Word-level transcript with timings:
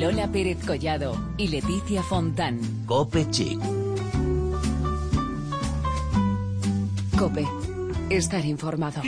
Lola 0.00 0.28
Pérez 0.32 0.56
Collado 0.64 1.14
y 1.36 1.48
Leticia 1.48 2.02
Fontán. 2.02 2.58
Cope 2.86 3.30
Chic. 3.30 3.60
Cope. 7.18 7.46
Estar 8.08 8.42
informado. 8.46 9.02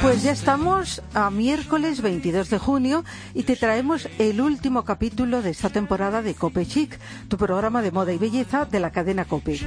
Pues 0.00 0.22
ya 0.22 0.32
estamos 0.32 1.02
a 1.12 1.28
miércoles 1.28 2.00
22 2.00 2.48
de 2.48 2.58
junio 2.58 3.04
y 3.34 3.42
te 3.42 3.54
traemos 3.54 4.08
el 4.18 4.40
último 4.40 4.82
capítulo 4.82 5.42
de 5.42 5.50
esta 5.50 5.68
temporada 5.68 6.22
de 6.22 6.32
Cope 6.32 6.66
Chic, 6.66 6.98
tu 7.28 7.36
programa 7.36 7.82
de 7.82 7.92
moda 7.92 8.14
y 8.14 8.16
belleza 8.16 8.64
de 8.64 8.80
la 8.80 8.90
cadena 8.92 9.26
Cope. 9.26 9.60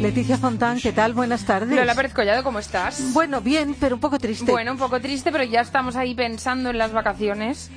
Leticia 0.00 0.38
Fontán, 0.38 0.80
¿qué 0.80 0.92
tal? 0.92 1.12
Buenas 1.12 1.44
tardes. 1.44 1.76
Lola 1.76 1.94
Pérez 1.94 2.14
Collado, 2.14 2.42
¿cómo 2.42 2.58
estás? 2.58 3.12
Bueno, 3.12 3.42
bien, 3.42 3.76
pero 3.78 3.96
un 3.96 4.00
poco 4.00 4.18
triste. 4.18 4.50
Bueno, 4.50 4.72
un 4.72 4.78
poco 4.78 4.98
triste, 4.98 5.30
pero 5.30 5.44
ya 5.44 5.60
estamos 5.60 5.94
ahí 5.94 6.14
pensando 6.14 6.70
en 6.70 6.78
las 6.78 6.92
vacaciones. 6.92 7.70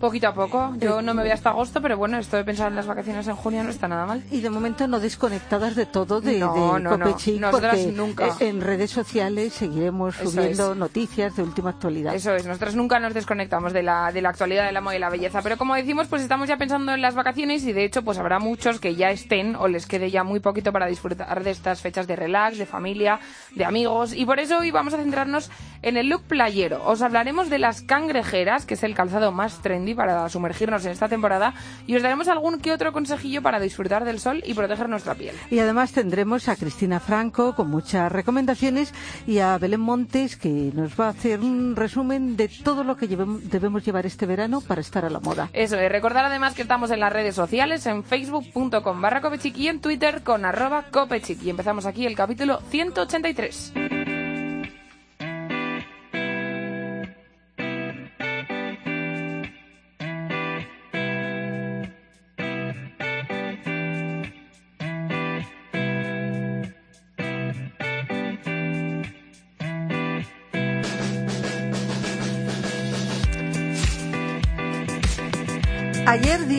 Poquito 0.00 0.28
a 0.28 0.34
poco. 0.34 0.74
Yo 0.78 1.00
no 1.00 1.14
me 1.14 1.22
voy 1.22 1.30
hasta 1.30 1.48
agosto, 1.48 1.80
pero 1.80 1.96
bueno, 1.96 2.18
esto 2.18 2.36
de 2.36 2.44
pensar 2.44 2.68
en 2.68 2.76
las 2.76 2.86
vacaciones 2.86 3.26
en 3.28 3.34
junio 3.34 3.64
no 3.64 3.70
está 3.70 3.88
nada 3.88 4.04
mal. 4.04 4.22
Y 4.30 4.42
de 4.42 4.50
momento 4.50 4.86
no 4.86 5.00
desconectadas 5.00 5.74
de 5.74 5.86
todo 5.86 6.20
de, 6.20 6.38
No, 6.38 6.74
de 6.74 6.80
no, 6.80 6.90
Cope 6.90 7.38
no. 7.40 7.50
Porque 7.50 7.92
nunca. 7.94 8.26
eh, 8.26 8.48
en 8.48 8.60
redes 8.60 8.90
sociales 8.90 9.54
seguiremos 9.54 10.20
Eso 10.20 10.30
subiendo 10.32 10.72
es. 10.72 10.76
noticias 10.76 11.34
de 11.36 11.42
última 11.42 11.70
actualidad. 11.70 12.14
Eso 12.14 12.34
es, 12.34 12.44
nosotros 12.44 12.74
nunca 12.74 13.00
nos 13.00 13.14
desconectamos 13.14 13.72
de 13.72 13.82
la, 13.82 14.12
de 14.12 14.20
la 14.20 14.28
actualidad 14.28 14.66
del 14.66 14.82
moda 14.82 14.96
y 14.96 14.98
la 14.98 15.08
belleza, 15.08 15.40
pero 15.40 15.56
como 15.56 15.74
decimos, 15.74 16.08
pues 16.08 16.20
estamos 16.20 16.46
ya 16.46 16.58
pensando 16.58 16.92
en 16.92 17.00
las 17.00 17.14
vacaciones 17.14 17.64
y 17.64 17.72
de 17.72 17.84
hecho 17.86 18.02
pues 18.02 18.18
habrá 18.18 18.38
muchos 18.38 18.78
que 18.80 18.96
ya 18.96 19.10
estén 19.10 19.56
o 19.56 19.66
les 19.66 19.86
quede 19.86 20.10
ya 20.10 20.24
muy 20.24 20.40
poquito 20.40 20.72
para 20.72 20.86
disfrutar 20.86 21.42
de 21.42 21.50
estas 21.50 21.80
fechas 21.80 22.06
de 22.06 22.16
relax, 22.16 22.58
de 22.58 22.66
familia, 22.66 23.18
de 23.54 23.64
amigos 23.64 24.12
y 24.12 24.26
por 24.26 24.40
eso 24.40 24.58
hoy 24.58 24.70
vamos 24.70 24.92
a 24.92 24.98
centrarnos 24.98 25.50
en 25.80 25.96
el 25.96 26.08
look 26.10 26.22
playero. 26.24 26.84
Os 26.84 27.00
hablaremos 27.00 27.48
de 27.48 27.58
las 27.60 27.80
cangrejeras, 27.80 28.66
que 28.66 28.74
es 28.74 28.82
el 28.82 28.94
calzado 28.94 29.32
más 29.32 29.62
trendy 29.62 29.85
para 29.94 30.28
sumergirnos 30.28 30.84
en 30.84 30.92
esta 30.92 31.08
temporada 31.08 31.54
y 31.86 31.94
os 31.96 32.02
daremos 32.02 32.28
algún 32.28 32.58
que 32.60 32.72
otro 32.72 32.92
consejillo 32.92 33.42
para 33.42 33.60
disfrutar 33.60 34.04
del 34.04 34.20
sol 34.20 34.42
y 34.46 34.54
proteger 34.54 34.88
nuestra 34.88 35.14
piel. 35.14 35.34
Y 35.50 35.58
además 35.58 35.92
tendremos 35.92 36.48
a 36.48 36.56
Cristina 36.56 37.00
Franco 37.00 37.54
con 37.54 37.68
muchas 37.70 38.10
recomendaciones 38.10 38.94
y 39.26 39.38
a 39.40 39.58
Belén 39.58 39.80
Montes 39.80 40.36
que 40.36 40.70
nos 40.74 40.98
va 40.98 41.06
a 41.06 41.10
hacer 41.10 41.40
un 41.40 41.76
resumen 41.76 42.36
de 42.36 42.48
todo 42.48 42.84
lo 42.84 42.96
que 42.96 43.08
llevem- 43.08 43.40
debemos 43.40 43.84
llevar 43.84 44.06
este 44.06 44.26
verano 44.26 44.60
para 44.60 44.80
estar 44.80 45.04
a 45.04 45.10
la 45.10 45.20
moda. 45.20 45.50
Eso 45.52 45.76
es, 45.78 45.92
recordar 45.92 46.24
además 46.24 46.54
que 46.54 46.62
estamos 46.62 46.90
en 46.90 47.00
las 47.00 47.12
redes 47.12 47.34
sociales, 47.34 47.84
en 47.86 48.02
facebook.com 48.04 49.00
barra 49.00 49.20
y 49.54 49.68
en 49.68 49.80
twitter 49.80 50.22
con 50.22 50.44
arroba 50.44 50.84
copechic. 50.90 51.42
Y 51.42 51.50
empezamos 51.50 51.84
aquí 51.86 52.06
el 52.06 52.14
capítulo 52.14 52.60
183. 52.70 54.05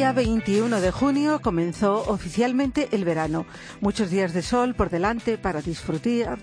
Día 0.07 0.13
21 0.13 0.79
de 0.79 0.91
junio, 0.91 1.41
comenzó 1.41 2.05
oficialmente 2.07 2.87
el 2.93 3.03
verano. 3.03 3.45
Muchos 3.81 4.09
días 4.09 4.33
de 4.33 4.41
sol 4.41 4.73
por 4.73 4.89
delante 4.89 5.37
para 5.37 5.61
disfrutar, 5.61 6.39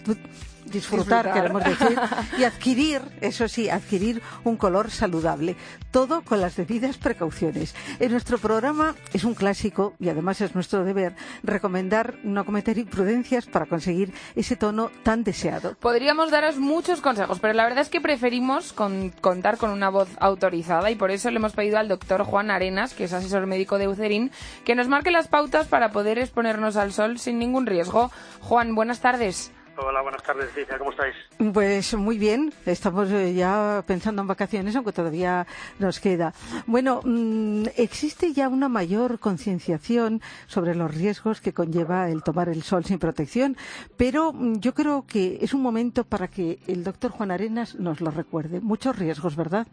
disfrutar, 0.74 1.32
queremos 1.32 1.64
decir, 1.64 1.98
y 2.38 2.44
adquirir, 2.44 3.00
eso 3.22 3.48
sí, 3.48 3.70
adquirir 3.70 4.20
un 4.44 4.56
color 4.58 4.90
saludable. 4.90 5.56
Todo 5.90 6.22
con 6.22 6.40
las 6.40 6.56
debidas 6.56 6.98
precauciones. 6.98 7.74
En 8.00 8.12
nuestro 8.12 8.36
programa 8.38 8.94
es 9.14 9.24
un 9.24 9.34
clásico 9.34 9.94
y 9.98 10.08
además 10.10 10.40
es 10.42 10.54
nuestro 10.54 10.84
deber 10.84 11.14
recomendar 11.42 12.16
no 12.24 12.44
cometer 12.44 12.76
imprudencias 12.78 13.46
para 13.46 13.66
conseguir 13.66 14.12
ese 14.34 14.56
tono 14.56 14.90
tan 15.02 15.24
deseado. 15.24 15.76
Podríamos 15.80 16.30
daros 16.30 16.58
muchos 16.58 17.00
consejos, 17.00 17.38
pero 17.40 17.54
la 17.54 17.64
verdad 17.64 17.80
es 17.82 17.88
que 17.88 18.00
preferimos 18.00 18.72
con- 18.72 19.10
contar 19.20 19.56
con 19.56 19.70
una 19.70 19.88
voz 19.88 20.08
autorizada 20.20 20.90
y 20.90 20.96
por 20.96 21.10
eso 21.12 21.30
le 21.30 21.36
hemos 21.36 21.52
pedido 21.52 21.78
al 21.78 21.88
doctor 21.88 22.24
Juan 22.24 22.50
Arenas, 22.50 22.92
que 22.94 23.04
es 23.04 23.12
asesor 23.12 23.46
médico 23.46 23.78
de 23.78 23.84
Eucerin, 23.84 24.32
que 24.64 24.74
nos 24.74 24.88
marque 24.88 25.10
las 25.12 25.28
pautas 25.28 25.68
para 25.68 25.92
poder 25.92 26.18
exponernos 26.18 26.76
al 26.76 26.92
sol 26.92 27.18
sin 27.20 27.38
ningún 27.38 27.66
riesgo. 27.66 28.10
Juan, 28.40 28.74
buenas 28.74 28.98
tardes. 29.00 29.52
Hola, 29.76 30.02
buenas 30.02 30.22
tardes, 30.22 30.54
Leticia, 30.54 30.78
¿cómo 30.78 30.92
estáis? 30.92 31.16
Pues 31.52 31.94
muy 31.94 32.16
bien, 32.16 32.52
estamos 32.64 33.10
eh, 33.10 33.34
ya 33.34 33.82
pensando 33.84 34.22
en 34.22 34.28
vacaciones, 34.28 34.76
aunque 34.76 34.92
todavía 34.92 35.46
nos 35.80 35.98
queda. 35.98 36.32
Bueno, 36.66 37.00
mm, 37.02 37.64
existe 37.76 38.32
ya 38.32 38.48
una 38.48 38.68
mayor 38.68 39.18
concienciación 39.18 40.20
sobre 40.46 40.76
los 40.76 40.94
riesgos 40.94 41.40
que 41.40 41.52
conlleva 41.52 42.08
el 42.08 42.22
tomar 42.22 42.48
el 42.48 42.62
sol 42.62 42.84
sin 42.84 43.00
protección, 43.00 43.56
pero 43.96 44.32
mm, 44.32 44.60
yo 44.60 44.74
creo 44.74 45.06
que 45.08 45.38
es 45.40 45.54
un 45.54 45.62
momento 45.62 46.04
para 46.04 46.28
que 46.28 46.60
el 46.68 46.84
doctor 46.84 47.10
Juan 47.10 47.32
Arenas 47.32 47.74
nos 47.74 48.00
lo 48.00 48.12
recuerde. 48.12 48.60
Muchos 48.60 48.96
riesgos, 48.96 49.34
¿verdad? 49.34 49.66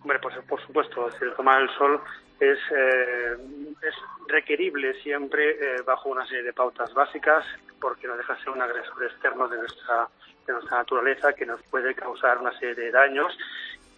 Hombre, 0.00 0.18
pues 0.22 0.36
por 0.48 0.64
supuesto, 0.66 1.06
es 1.08 1.14
decir, 1.14 1.34
tomar 1.36 1.60
el 1.60 1.68
sol 1.76 2.00
es, 2.40 2.58
eh, 2.70 3.36
es 3.82 3.94
requerible 4.28 4.94
siempre 5.02 5.50
eh, 5.50 5.82
bajo 5.84 6.08
una 6.08 6.26
serie 6.26 6.44
de 6.44 6.52
pautas 6.52 6.92
básicas 6.94 7.44
porque 7.80 8.06
no 8.06 8.16
deja 8.16 8.34
de 8.34 8.40
ser 8.40 8.50
un 8.50 8.62
agresor 8.62 9.04
externo 9.04 9.48
de 9.48 9.58
nuestra, 9.58 10.08
de 10.46 10.52
nuestra 10.52 10.78
naturaleza 10.78 11.32
que 11.32 11.46
nos 11.46 11.62
puede 11.64 11.94
causar 11.94 12.38
una 12.38 12.56
serie 12.58 12.74
de 12.74 12.90
daños 12.90 13.36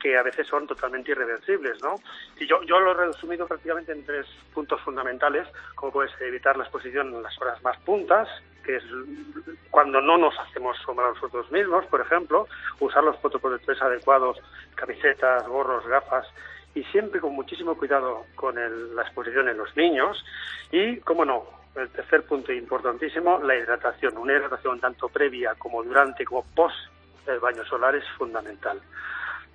que 0.01 0.17
a 0.17 0.23
veces 0.23 0.47
son 0.47 0.67
totalmente 0.67 1.11
irreversibles, 1.12 1.81
¿no? 1.83 1.97
Y 2.39 2.47
yo, 2.47 2.62
yo 2.62 2.81
lo 2.81 2.93
he 2.93 3.06
resumido 3.06 3.47
prácticamente 3.47 3.93
en 3.93 4.05
tres 4.05 4.27
puntos 4.55 4.81
fundamentales, 4.81 5.47
como 5.75 5.93
puede 5.93 6.09
ser 6.17 6.28
evitar 6.28 6.57
la 6.57 6.65
exposición 6.65 7.15
en 7.15 7.22
las 7.22 7.39
horas 7.39 7.62
más 7.62 7.77
puntas, 7.81 8.27
que 8.65 8.77
es 8.77 8.84
cuando 9.71 10.01
no 10.01 10.17
nos 10.17 10.39
hacemos 10.39 10.78
sombra 10.78 11.07
a 11.07 11.11
nosotros 11.11 11.51
mismos, 11.51 11.84
por 11.87 12.01
ejemplo, 12.01 12.49
usar 12.81 13.05
los 13.05 13.19
fotoprotectores 13.19 13.81
adecuados, 13.83 14.39
camisetas, 14.75 15.47
gorros, 15.47 15.87
gafas, 15.87 16.27
y 16.75 16.84
siempre 16.84 17.20
con 17.20 17.34
muchísimo 17.34 17.76
cuidado 17.76 18.26
con 18.34 18.56
el- 18.58 18.94
la 18.94 19.03
exposición 19.03 19.48
en 19.48 19.58
los 19.58 19.76
niños. 19.76 20.25
Y, 20.70 20.98
cómo 21.00 21.25
no, 21.25 21.44
el 21.75 21.88
tercer 21.91 22.22
punto 22.25 22.53
importantísimo, 22.53 23.41
la 23.42 23.56
hidratación. 23.56 24.16
Una 24.19 24.34
hidratación 24.34 24.80
tanto 24.80 25.09
previa 25.09 25.54
como 25.56 25.82
durante 25.82 26.25
como 26.25 26.44
post 26.54 26.76
el 27.26 27.38
baño 27.41 27.64
solar 27.64 27.94
es 27.94 28.04
fundamental. 28.16 28.80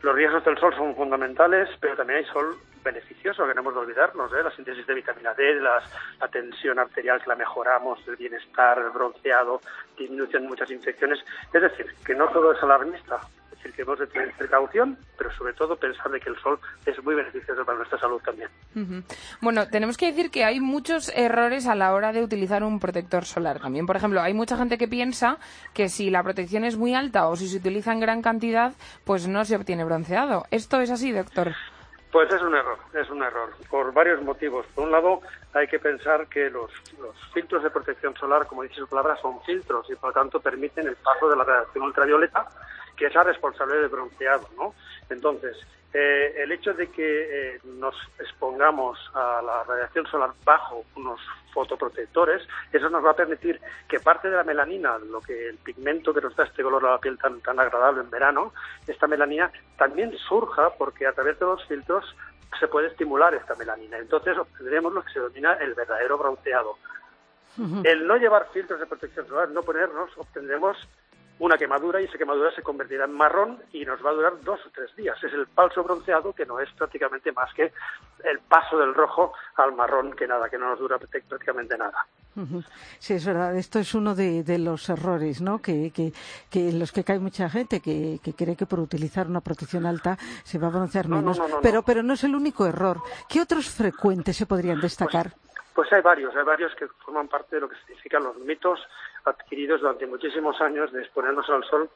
Los 0.02 0.16
riesgos 0.16 0.44
del 0.46 0.58
sol 0.58 0.74
son 0.76 0.96
fundamentales, 0.96 1.70
pero 1.80 1.96
también 1.96 2.20
hay 2.20 2.26
sol 2.26 2.56
beneficioso, 2.84 3.48
que 3.48 3.56
no 3.56 3.62
hemos 3.62 3.74
de 3.74 3.80
olvidarnos, 3.80 4.32
¿eh? 4.34 4.44
la 4.44 4.52
síntesis 4.52 4.86
de 4.86 4.94
vitamina 4.94 5.34
D, 5.34 5.56
la 5.56 5.82
tensión 6.32 6.78
arterial 6.78 7.20
que 7.22 7.30
la 7.30 7.36
mejoramos, 7.36 8.00
el 8.08 8.16
bienestar, 8.16 8.78
el 8.78 8.92
bronceado, 8.92 9.60
disminución 9.98 10.44
de 10.44 10.50
muchas 10.50 10.70
infecciones. 10.70 11.20
Es 11.52 11.62
decir, 11.62 11.88
que 12.06 12.14
no 12.14 12.28
todo 12.28 12.52
es 12.52 12.62
alarmista, 12.62 13.20
decir, 13.66 13.76
que 13.76 13.82
hemos 13.82 14.00
de 14.00 14.08
tener 14.08 14.32
precaución, 14.34 14.98
pero 15.18 15.32
sobre 15.34 15.54
todo 15.54 15.76
pensar 15.76 16.12
de 16.12 16.20
que 16.20 16.30
el 16.30 16.38
sol 16.40 16.60
es 16.86 17.04
muy 17.04 17.16
beneficioso 17.16 17.66
para 17.66 17.78
nuestra 17.78 18.00
salud 18.00 18.22
también. 18.24 18.50
Bueno, 19.42 19.68
tenemos 19.68 19.98
que 19.98 20.08
decir 20.08 20.32
que 20.32 20.46
hay 20.46 20.60
muchos 20.60 21.12
errores 21.16 21.68
a 21.68 21.76
la 21.76 21.94
hora 21.94 22.12
de 22.12 22.24
utilizar 22.24 22.64
un 22.64 22.80
protector 22.80 23.26
solar 23.26 23.60
también. 23.60 23.86
Por 23.86 23.96
ejemplo, 23.96 24.22
hay 24.22 24.34
mucha 24.34 24.58
gente 24.58 24.78
que 24.78 24.88
piensa 24.88 25.38
que 25.74 25.90
si 25.90 26.10
la 26.10 26.24
protección 26.24 26.64
es 26.64 26.78
muy 26.78 26.96
alta 26.96 27.28
o 27.28 27.36
si 27.36 27.48
se 27.48 27.58
utiliza 27.58 27.92
en 27.92 28.00
gran 28.00 28.22
cantidad, 28.22 28.74
pues 29.04 29.28
no 29.28 29.44
se 29.46 29.56
obtiene 29.56 29.84
bronceado. 29.84 30.46
¿Esto 30.52 30.82
es 30.82 30.92
así, 30.92 31.12
doctor? 31.12 31.54
Pues 32.12 32.32
es 32.32 32.42
un 32.42 32.56
error, 32.56 32.78
es 32.94 33.10
un 33.10 33.22
error, 33.22 33.50
por 33.70 33.92
varios 33.92 34.22
motivos. 34.24 34.66
Por 34.74 34.86
un 34.86 34.92
lado, 34.92 35.20
hay 35.54 35.68
que 35.68 35.80
pensar 35.80 36.28
que 36.28 36.50
los, 36.50 36.72
los 36.98 37.14
filtros 37.34 37.62
de 37.62 37.70
protección 37.70 38.16
solar, 38.16 38.48
como 38.48 38.64
dice 38.64 38.76
su 38.76 38.88
palabra, 38.88 39.18
son 39.22 39.42
filtros 39.42 39.86
y 39.90 39.96
por 39.96 40.12
lo 40.12 40.14
tanto 40.14 40.40
permiten 40.40 40.88
el 40.88 40.96
paso 40.96 41.28
de 41.28 41.36
la 41.36 41.44
radiación 41.44 41.84
ultravioleta, 41.84 42.48
que 42.96 43.08
es 43.08 43.16
la 43.16 43.24
responsable 43.24 43.76
del 43.76 43.90
bronceado, 43.90 44.48
¿no? 44.58 44.74
Entonces, 45.10 45.58
eh, 45.94 46.44
el 46.44 46.52
hecho 46.52 46.74
de 46.74 46.88
que 46.88 47.56
eh, 47.56 47.60
nos 47.64 47.96
expongamos 48.20 49.00
a 49.14 49.42
la 49.42 49.64
radiación 49.64 50.06
solar 50.08 50.32
bajo 50.44 50.84
unos 50.98 51.22
fotoprotectores, 51.54 52.46
eso 52.74 52.90
nos 52.90 53.06
va 53.06 53.12
a 53.12 53.16
permitir 53.16 53.62
que 53.88 54.02
parte 54.02 54.30
de 54.30 54.36
la 54.36 54.44
melanina, 54.44 54.98
lo 54.98 55.22
que 55.22 55.48
el 55.48 55.58
pigmento 55.58 56.14
que 56.14 56.20
nos 56.20 56.36
da 56.36 56.44
este 56.44 56.64
color 56.64 56.86
a 56.86 56.92
la 56.92 56.98
piel 57.00 57.18
tan, 57.18 57.40
tan 57.40 57.60
agradable 57.62 58.02
en 58.02 58.10
verano, 58.10 58.52
esta 58.86 59.08
melanina 59.08 59.50
también 59.78 60.14
surja 60.18 60.72
porque 60.78 61.08
a 61.08 61.14
través 61.14 61.40
de 61.40 61.46
los 61.46 61.66
filtros 61.66 62.14
se 62.60 62.68
puede 62.68 62.88
estimular 62.88 63.34
esta 63.34 63.56
melanina. 63.56 63.98
Entonces 63.98 64.38
obtendremos 64.38 64.94
lo 64.94 65.02
que 65.02 65.14
se 65.14 65.20
denomina 65.20 65.54
el 65.54 65.76
verdadero 65.76 66.18
bronceado. 66.18 66.78
El 67.86 68.06
no 68.06 68.18
llevar 68.18 68.50
filtros 68.52 68.82
de 68.82 68.86
protección 68.86 69.26
solar, 69.28 69.48
no 69.48 69.64
ponernos, 69.64 70.10
obtendremos 70.18 70.78
una 71.40 71.58
quemadura 71.58 72.02
y 72.02 72.06
esa 72.06 72.18
quemadura 72.18 72.52
se 72.56 72.62
convertirá 72.62 73.06
en 73.06 73.14
marrón 73.14 73.62
y 73.74 73.86
nos 73.86 74.04
va 74.06 74.12
a 74.12 74.14
durar 74.14 74.40
dos 74.42 74.60
o 74.66 74.70
tres 74.70 74.96
días. 74.96 75.22
Es 75.24 75.34
el 75.34 75.48
falso 75.48 75.84
bronceado 75.84 76.34
que 76.34 76.46
no 76.46 76.60
es 76.60 76.72
prácticamente 76.72 77.32
más 77.32 77.54
que 77.54 77.74
el 78.24 78.40
paso 78.40 78.78
del 78.78 78.94
rojo 78.94 79.34
al 79.56 79.74
marrón, 79.74 80.14
que 80.14 80.28
nada, 80.28 80.50
que 80.50 80.58
no 80.58 80.70
nos 80.70 80.80
dura 80.80 80.98
prácticamente 80.98 81.78
nada. 81.78 82.06
Sí, 83.00 83.14
es 83.14 83.26
verdad. 83.26 83.56
Esto 83.56 83.80
es 83.80 83.94
uno 83.94 84.14
de, 84.14 84.44
los 84.60 84.90
errores, 84.90 85.42
¿no? 85.42 85.62
Que, 85.62 85.92
que, 85.92 86.12
que, 86.50 86.70
en 86.70 86.80
los 86.80 86.92
que 86.92 87.04
cae 87.04 87.20
mucha 87.20 87.50
gente 87.50 87.80
que, 87.80 88.20
que, 88.24 88.34
cree 88.34 88.56
que 88.56 88.66
por 88.66 88.80
utilizar 88.80 89.28
una 89.28 89.42
protección 89.42 89.86
alta 89.86 90.18
se 90.44 90.58
va 90.58 90.68
a 90.68 90.72
broncear 90.72 91.08
menos. 91.08 91.42
pero, 91.62 91.84
pero 91.84 92.04
no 92.04 92.14
es 92.14 92.24
el 92.24 92.36
único 92.36 92.66
error. 92.66 93.02
¿Qué 93.30 93.42
otros 93.42 93.70
frecuentes 93.70 94.36
se 94.36 94.46
podrían 94.46 94.82
destacar? 94.82 95.32
Pues, 95.32 95.56
pues, 95.76 95.94
hay 95.94 96.02
varios, 96.02 96.36
hay 96.36 96.44
varios 96.44 96.74
que 96.76 96.88
forman 97.06 97.28
parte 97.28 97.56
de 97.56 97.62
lo 97.62 97.70
que 97.70 97.76
significan 97.86 98.24
los 98.24 98.38
mitos 98.40 98.80
adquiridos 99.26 99.82
durante 99.82 100.08
muchísimos 100.08 100.60
años 100.62 100.92
de 100.92 101.02
exponernos 101.02 101.50
al 101.50 101.64
sol 101.66 101.90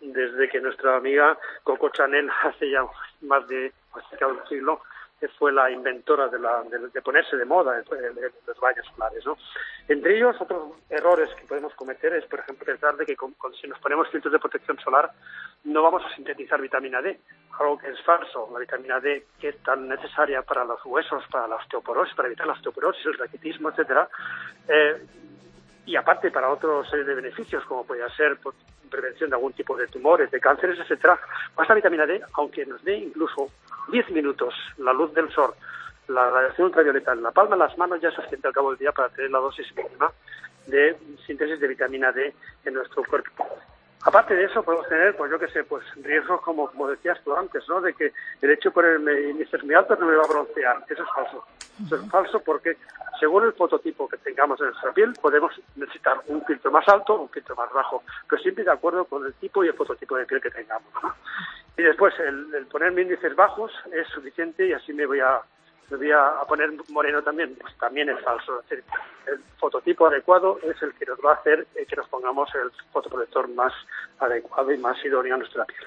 desde 0.00 0.48
que 0.48 0.60
nuestra 0.60 0.96
amiga 0.96 1.38
Coco 1.62 1.88
Chanel 1.90 2.30
hace 2.42 2.70
ya 2.70 2.84
más 3.22 3.46
de, 3.48 3.72
un 3.94 4.48
siglo 4.48 4.82
fue 5.38 5.52
la 5.52 5.70
inventora 5.70 6.28
de, 6.28 6.38
la, 6.38 6.62
de, 6.62 7.02
ponerse 7.02 7.36
de 7.36 7.44
moda 7.44 7.82
los 8.46 8.60
baños 8.60 8.86
solares. 8.94 9.24
¿no? 9.24 9.36
Entre 9.88 10.16
ellos, 10.16 10.36
otros 10.38 10.74
errores 10.90 11.30
que 11.34 11.46
podemos 11.46 11.74
cometer 11.74 12.12
es, 12.14 12.24
por 12.26 12.40
ejemplo, 12.40 12.66
pensar 12.66 12.96
de 12.96 13.06
que 13.06 13.16
si 13.60 13.66
nos 13.66 13.78
ponemos 13.80 14.08
filtros 14.10 14.32
de 14.32 14.38
protección 14.38 14.78
solar 14.78 15.10
no 15.64 15.82
vamos 15.82 16.04
a 16.04 16.14
sintetizar 16.14 16.60
vitamina 16.60 17.00
D, 17.00 17.18
algo 17.58 17.78
que 17.78 17.90
es 17.90 18.00
falso. 18.02 18.48
La 18.52 18.58
vitamina 18.58 19.00
D, 19.00 19.26
que 19.40 19.48
es 19.48 19.62
tan 19.62 19.88
necesaria 19.88 20.42
para 20.42 20.64
los 20.64 20.84
huesos, 20.84 21.24
para 21.30 21.48
la 21.48 21.56
osteoporosis, 21.56 22.14
para 22.14 22.28
evitar 22.28 22.46
la 22.46 22.52
osteoporosis, 22.52 23.06
el 23.06 23.18
raquitismo, 23.18 23.70
etcétera, 23.70 24.08
eh, 24.68 25.06
y 25.86 25.96
aparte 25.96 26.30
para 26.30 26.50
otra 26.50 26.84
serie 26.90 27.04
de 27.04 27.14
beneficios, 27.14 27.64
como 27.64 27.86
podría 27.86 28.08
ser 28.10 28.36
pues, 28.42 28.56
prevención 28.90 29.30
de 29.30 29.36
algún 29.36 29.52
tipo 29.52 29.76
de 29.76 29.86
tumores, 29.86 30.30
de 30.30 30.40
cánceres, 30.40 30.78
etcétera, 30.78 31.18
pues 31.54 31.68
la 31.68 31.74
vitamina 31.74 32.06
D, 32.06 32.20
aunque 32.34 32.66
nos 32.66 32.82
dé 32.84 32.96
incluso 32.96 33.48
10 33.90 34.10
minutos 34.10 34.54
la 34.78 34.92
luz 34.92 35.14
del 35.14 35.30
sol, 35.30 35.54
la 36.08 36.28
radiación 36.30 36.66
ultravioleta 36.66 37.12
en 37.12 37.22
la 37.22 37.30
palma 37.30 37.56
de 37.56 37.62
las 37.62 37.78
manos 37.78 38.00
ya 38.00 38.08
es 38.08 38.14
suficiente 38.14 38.48
al 38.48 38.54
cabo 38.54 38.70
del 38.70 38.78
día 38.78 38.92
para 38.92 39.08
tener 39.08 39.30
la 39.30 39.38
dosis 39.38 39.66
mínima 39.76 40.12
de 40.66 40.96
síntesis 41.24 41.60
de 41.60 41.68
vitamina 41.68 42.12
D 42.12 42.34
en 42.64 42.74
nuestro 42.74 43.04
cuerpo. 43.04 43.46
Aparte 44.04 44.34
de 44.34 44.44
eso, 44.44 44.62
podemos 44.62 44.88
tener, 44.88 45.16
pues 45.16 45.30
yo 45.30 45.38
qué 45.38 45.48
sé, 45.48 45.64
pues 45.64 45.84
riesgos 45.96 46.40
como, 46.40 46.70
como 46.70 46.88
decías 46.88 47.18
tú 47.24 47.34
antes, 47.34 47.68
¿no? 47.68 47.80
De 47.80 47.92
que 47.92 48.12
el 48.40 48.50
hecho 48.50 48.70
por 48.70 48.84
el 48.84 49.30
índice 49.30 49.58
muy 49.58 49.74
alto 49.74 49.96
no 49.96 50.06
me 50.06 50.14
va 50.14 50.22
a 50.22 50.28
broncear. 50.28 50.84
Eso 50.88 51.02
es 51.02 51.08
falso. 51.12 51.44
Es 51.84 52.10
falso 52.10 52.40
porque 52.40 52.76
según 53.20 53.44
el 53.44 53.52
fototipo 53.52 54.08
que 54.08 54.16
tengamos 54.18 54.60
en 54.60 54.66
nuestra 54.66 54.92
piel, 54.92 55.12
podemos 55.20 55.52
necesitar 55.76 56.20
un 56.26 56.44
filtro 56.44 56.70
más 56.70 56.86
alto 56.88 57.14
o 57.14 57.22
un 57.22 57.28
filtro 57.28 57.54
más 57.54 57.72
bajo, 57.72 58.02
pero 58.28 58.42
siempre 58.42 58.64
de 58.64 58.70
acuerdo 58.70 59.04
con 59.04 59.24
el 59.24 59.34
tipo 59.34 59.64
y 59.64 59.68
el 59.68 59.74
fototipo 59.74 60.16
de 60.16 60.26
piel 60.26 60.40
que 60.40 60.50
tengamos. 60.50 60.88
Y 61.76 61.82
después, 61.82 62.14
el, 62.20 62.54
el 62.54 62.66
ponerme 62.66 63.02
índices 63.02 63.34
bajos 63.36 63.70
es 63.92 64.08
suficiente 64.08 64.66
y 64.66 64.72
así 64.72 64.92
me 64.92 65.06
voy 65.06 65.20
a 65.20 65.42
poner 66.48 66.70
moreno 66.88 67.22
también, 67.22 67.54
pues 67.60 67.76
también 67.78 68.08
es 68.08 68.20
falso. 68.22 68.62
El 68.70 69.38
fototipo 69.58 70.06
adecuado 70.06 70.58
es 70.62 70.80
el 70.82 70.92
que 70.94 71.06
nos 71.06 71.18
va 71.18 71.32
a 71.32 71.34
hacer 71.34 71.66
que 71.74 71.96
nos 71.96 72.08
pongamos 72.08 72.52
el 72.54 72.70
fotoprotector 72.92 73.48
más 73.48 73.72
adecuado 74.18 74.72
y 74.72 74.78
más 74.78 75.02
idóneo 75.04 75.34
a 75.34 75.38
nuestra 75.38 75.64
piel. 75.64 75.86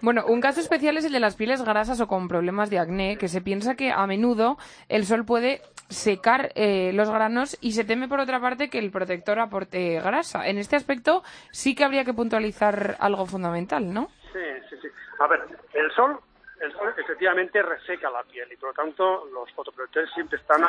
Bueno, 0.00 0.24
un 0.26 0.40
caso 0.40 0.60
especial 0.60 0.96
es 0.96 1.04
el 1.04 1.12
de 1.12 1.20
las 1.20 1.36
pieles 1.36 1.62
grasas 1.62 2.00
o 2.00 2.08
con 2.08 2.28
problemas 2.28 2.70
de 2.70 2.78
acné, 2.78 3.16
que 3.16 3.28
se 3.28 3.40
piensa 3.40 3.74
que 3.74 3.92
a 3.92 4.06
menudo 4.06 4.56
el 4.88 5.04
sol 5.04 5.24
puede 5.24 5.62
secar 5.88 6.50
eh, 6.54 6.92
los 6.94 7.10
granos 7.10 7.56
y 7.60 7.72
se 7.72 7.84
teme 7.84 8.08
por 8.08 8.20
otra 8.20 8.40
parte 8.40 8.70
que 8.70 8.78
el 8.78 8.90
protector 8.90 9.38
aporte 9.38 10.00
grasa. 10.00 10.46
En 10.46 10.58
este 10.58 10.76
aspecto 10.76 11.22
sí 11.50 11.74
que 11.74 11.84
habría 11.84 12.04
que 12.04 12.14
puntualizar 12.14 12.96
algo 13.00 13.26
fundamental, 13.26 13.92
¿no? 13.92 14.08
Sí, 14.32 14.38
sí, 14.68 14.76
sí. 14.82 14.88
A 15.18 15.26
ver, 15.26 15.40
el 15.74 15.90
sol 15.92 16.20
el 16.60 16.72
sol 16.72 16.92
efectivamente 16.96 17.62
reseca 17.62 18.10
la 18.10 18.22
piel 18.22 18.52
y 18.52 18.56
por 18.56 18.70
lo 18.70 18.74
tanto 18.74 19.24
los 19.32 19.50
fotoprotectores 19.52 20.10
siempre 20.12 20.38
están 20.38 20.62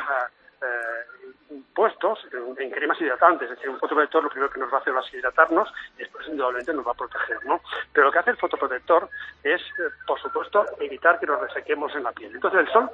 eh, 0.62 1.62
puestos 1.74 2.20
en, 2.58 2.72
cremas 2.72 3.00
hidratantes. 3.02 3.50
Es 3.50 3.58
decir, 3.58 3.70
un 3.70 3.80
fotoprotector 3.80 4.24
lo 4.24 4.30
primero 4.30 4.52
que 4.52 4.60
nos 4.60 4.72
va 4.72 4.78
a 4.78 4.82
hacer 4.82 4.94
es 4.96 5.14
hidratarnos 5.14 5.72
y 5.96 6.00
después 6.00 6.28
indudablemente 6.28 6.74
nos 6.74 6.86
va 6.86 6.92
a 6.92 6.96
proteger. 6.96 7.46
¿no? 7.46 7.62
Pero 7.94 8.08
lo 8.08 8.12
que 8.12 8.20
hace 8.20 8.32
el 8.32 8.38
fotoprotector 8.38 9.10
es, 9.44 9.62
eh, 9.62 9.90
por 10.06 10.20
supuesto, 10.22 10.66
evitar 10.80 11.20
que 11.20 11.26
nos 11.26 11.42
resequemos 11.42 11.94
en 11.96 12.04
la 12.04 12.12
piel. 12.12 12.34
Entonces 12.36 12.62
el 12.62 12.70
sol 12.72 12.90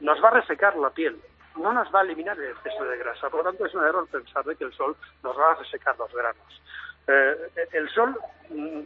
nos 0.00 0.22
va 0.22 0.28
a 0.28 0.40
resecar 0.40 0.76
la 0.76 0.90
piel, 0.90 1.20
no 1.56 1.72
nos 1.72 1.92
va 1.92 2.00
a 2.00 2.02
eliminar 2.02 2.38
el 2.38 2.50
exceso 2.50 2.84
de 2.84 2.98
grasa. 2.98 3.30
Por 3.30 3.44
lo 3.44 3.50
tanto, 3.50 3.66
es 3.66 3.74
un 3.74 3.84
error 3.84 4.06
pensar 4.08 4.44
de 4.44 4.56
que 4.56 4.64
el 4.64 4.72
sol 4.72 4.96
nos 5.22 5.36
va 5.36 5.52
a 5.52 5.54
resecar 5.56 5.96
los 5.98 6.12
granos. 6.12 6.62
Eh, 7.06 7.50
el 7.72 7.88
sol 7.88 8.16
mm, 8.50 8.82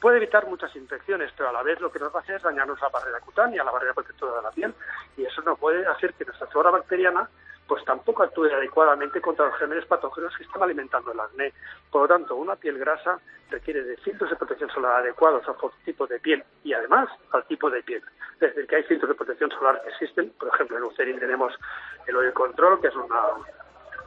puede 0.00 0.18
evitar 0.18 0.46
muchas 0.46 0.74
infecciones, 0.76 1.32
pero 1.36 1.48
a 1.48 1.52
la 1.52 1.62
vez 1.62 1.80
lo 1.80 1.90
que 1.90 1.98
nos 1.98 2.14
va 2.14 2.20
a 2.20 2.22
hacer 2.22 2.36
es 2.36 2.42
dañarnos 2.42 2.80
la 2.80 2.88
barrera 2.88 3.20
cutánea, 3.20 3.64
la 3.64 3.72
barrera 3.72 3.94
protectora 3.94 4.36
de 4.36 4.42
la 4.42 4.50
piel, 4.50 4.74
y 5.16 5.24
eso 5.24 5.42
no 5.42 5.56
puede 5.56 5.86
hacer 5.86 6.14
que 6.14 6.24
nuestra 6.24 6.46
flora 6.46 6.70
bacteriana 6.70 7.28
pues 7.68 7.84
tampoco 7.84 8.22
actúe 8.22 8.46
adecuadamente 8.46 9.20
contra 9.20 9.46
los 9.46 9.58
gérmenes 9.58 9.84
patógenos 9.84 10.34
que 10.36 10.42
están 10.42 10.62
alimentando 10.62 11.12
el 11.12 11.20
acné. 11.20 11.52
Por 11.90 12.02
lo 12.02 12.08
tanto, 12.08 12.34
una 12.34 12.56
piel 12.56 12.78
grasa 12.78 13.20
requiere 13.50 13.84
de 13.84 13.96
filtros 13.98 14.30
de 14.30 14.36
protección 14.36 14.70
solar 14.70 15.00
adecuados 15.00 15.46
al 15.46 15.56
tipo 15.84 16.06
de 16.06 16.18
piel 16.18 16.42
y 16.64 16.72
además 16.72 17.08
al 17.32 17.44
tipo 17.46 17.70
de 17.70 17.82
piel. 17.82 18.02
Es 18.34 18.40
decir, 18.40 18.66
que 18.66 18.76
hay 18.76 18.82
filtros 18.84 19.10
de 19.10 19.14
protección 19.14 19.50
solar 19.50 19.82
que 19.82 19.90
existen, 19.90 20.30
por 20.38 20.48
ejemplo, 20.48 20.78
en 20.78 20.84
Eucerin 20.84 21.20
tenemos 21.20 21.52
el 22.06 22.16
Oil 22.16 22.32
Control, 22.32 22.80
que 22.80 22.88
es 22.88 22.96
una, 22.96 23.20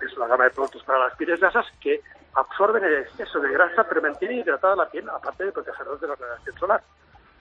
es 0.02 0.18
una 0.18 0.28
gama 0.28 0.46
de 0.46 0.50
productos 0.50 0.84
para 0.84 1.00
las 1.00 1.16
pieles 1.16 1.40
grasas 1.40 1.66
que 1.80 2.02
absorben 2.34 2.84
el 2.84 2.96
exceso 2.96 3.40
de 3.40 3.52
grasa, 3.52 3.84
pero 3.88 4.02
mantienen 4.02 4.40
hidratada 4.40 4.76
la 4.76 4.90
piel, 4.90 5.08
aparte 5.10 5.46
de 5.46 5.52
protegernos 5.52 6.02
de 6.02 6.08
la 6.08 6.16
radiación 6.16 6.58
solar. 6.58 6.82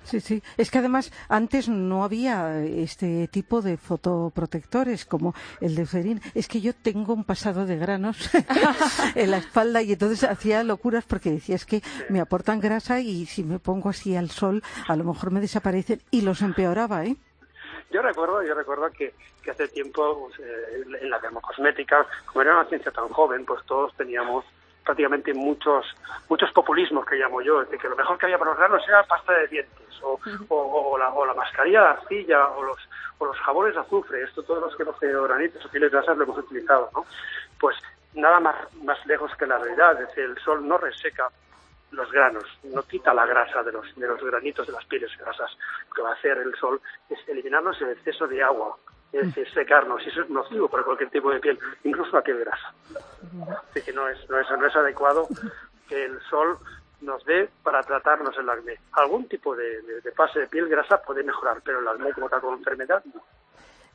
Sí, 0.04 0.20
sí. 0.20 0.42
Es 0.56 0.70
que 0.70 0.78
además 0.78 1.12
antes 1.28 1.68
no 1.68 2.04
había 2.04 2.64
este 2.64 3.28
tipo 3.28 3.60
de 3.62 3.76
fotoprotectores 3.76 5.04
como 5.04 5.34
el 5.60 5.74
de 5.74 5.86
Ferín. 5.86 6.20
Es 6.34 6.48
que 6.48 6.60
yo 6.60 6.74
tengo 6.74 7.14
un 7.14 7.24
pasado 7.24 7.66
de 7.66 7.76
granos 7.76 8.30
en 9.14 9.30
la 9.30 9.38
espalda 9.38 9.82
y 9.82 9.92
entonces 9.92 10.24
hacía 10.24 10.64
locuras 10.64 11.04
porque 11.04 11.30
decía 11.30 11.54
es 11.54 11.66
que 11.66 11.82
me 12.08 12.20
aportan 12.20 12.60
grasa 12.60 13.00
y 13.00 13.26
si 13.26 13.44
me 13.44 13.58
pongo 13.58 13.90
así 13.90 14.16
al 14.16 14.30
sol 14.30 14.62
a 14.88 14.96
lo 14.96 15.04
mejor 15.04 15.30
me 15.30 15.40
desaparecen 15.40 16.02
y 16.10 16.22
los 16.22 16.42
empeoraba, 16.42 17.04
¿eh? 17.04 17.16
Yo 17.90 18.02
recuerdo, 18.02 18.42
yo 18.42 18.54
recuerdo 18.54 18.88
que, 18.92 19.14
que 19.42 19.50
hace 19.50 19.66
tiempo 19.68 20.28
pues, 20.28 20.38
eh, 20.38 20.84
en 21.02 21.10
la 21.10 21.18
dermocosmética, 21.18 22.06
como 22.26 22.42
era 22.42 22.54
una 22.54 22.68
ciencia 22.68 22.92
tan 22.92 23.08
joven, 23.08 23.44
pues 23.44 23.64
todos 23.66 23.92
teníamos 23.96 24.44
prácticamente 24.84 25.32
muchos 25.34 25.86
muchos 26.28 26.50
populismos 26.52 27.04
que 27.06 27.16
llamo 27.16 27.42
yo, 27.42 27.64
de 27.64 27.78
que 27.78 27.88
lo 27.88 27.96
mejor 27.96 28.18
que 28.18 28.26
había 28.26 28.38
para 28.38 28.50
los 28.50 28.58
granos 28.58 28.82
era 28.88 29.02
pasta 29.04 29.32
de 29.32 29.48
dientes 29.48 30.02
o, 30.02 30.18
o, 30.48 30.98
la, 30.98 31.10
o 31.10 31.26
la 31.26 31.34
mascarilla 31.34 31.82
de 31.82 31.88
arcilla 31.88 32.48
o 32.48 32.62
los, 32.62 32.78
o 33.18 33.26
los 33.26 33.36
jabones 33.38 33.74
de 33.74 33.80
azufre, 33.80 34.22
esto 34.22 34.42
todos 34.42 34.62
los 34.62 34.76
que 34.76 34.84
no 34.84 34.96
sé 34.98 35.12
granitos 35.12 35.64
o 35.64 35.68
pieles 35.68 35.90
grasas 35.90 36.16
lo 36.16 36.24
hemos 36.24 36.38
utilizado, 36.38 36.90
¿no? 36.94 37.04
Pues 37.58 37.76
nada 38.14 38.40
más, 38.40 38.56
más 38.82 39.04
lejos 39.06 39.30
que 39.36 39.46
la 39.46 39.58
realidad, 39.58 40.00
es 40.00 40.08
decir, 40.08 40.24
el 40.24 40.38
sol 40.38 40.66
no 40.66 40.78
reseca 40.78 41.28
los 41.92 42.10
granos, 42.12 42.44
no 42.62 42.82
quita 42.82 43.12
la 43.12 43.26
grasa 43.26 43.62
de 43.62 43.72
los, 43.72 43.94
de 43.96 44.06
los 44.06 44.22
granitos 44.22 44.66
de 44.66 44.72
las 44.72 44.84
pieles 44.84 45.10
grasas. 45.18 45.50
Lo 45.88 45.94
que 45.94 46.02
va 46.02 46.10
a 46.10 46.14
hacer 46.14 46.38
el 46.38 46.54
sol 46.54 46.80
es 47.08 47.18
eliminarnos 47.28 47.80
el 47.82 47.90
exceso 47.90 48.26
de 48.26 48.42
agua 48.42 48.76
es 49.12 49.26
decir, 49.26 49.48
secarnos, 49.52 50.04
y 50.04 50.08
eso 50.08 50.22
es 50.22 50.30
nocivo 50.30 50.68
para 50.68 50.84
cualquier 50.84 51.10
tipo 51.10 51.30
de 51.30 51.40
piel, 51.40 51.58
incluso 51.84 52.16
la 52.16 52.22
piel 52.22 52.38
grasa. 52.38 52.72
Así 53.70 53.82
que 53.82 53.92
no 53.92 54.08
es, 54.08 54.18
no 54.30 54.38
es, 54.38 54.50
no 54.50 54.66
es 54.66 54.76
adecuado 54.76 55.28
que 55.88 56.04
el 56.04 56.20
sol 56.28 56.58
nos 57.00 57.24
dé 57.24 57.48
para 57.62 57.82
tratarnos 57.82 58.36
el 58.38 58.48
acné. 58.48 58.76
Algún 58.92 59.26
tipo 59.28 59.56
de, 59.56 59.82
de, 59.82 60.12
fase 60.12 60.40
de 60.40 60.46
piel 60.46 60.68
grasa 60.68 61.00
puede 61.02 61.24
mejorar, 61.24 61.60
pero 61.64 61.80
el 61.80 61.88
acné 61.88 62.12
como 62.12 62.28
tal 62.28 62.40
como 62.40 62.56
enfermedad 62.56 63.02
no. 63.12 63.22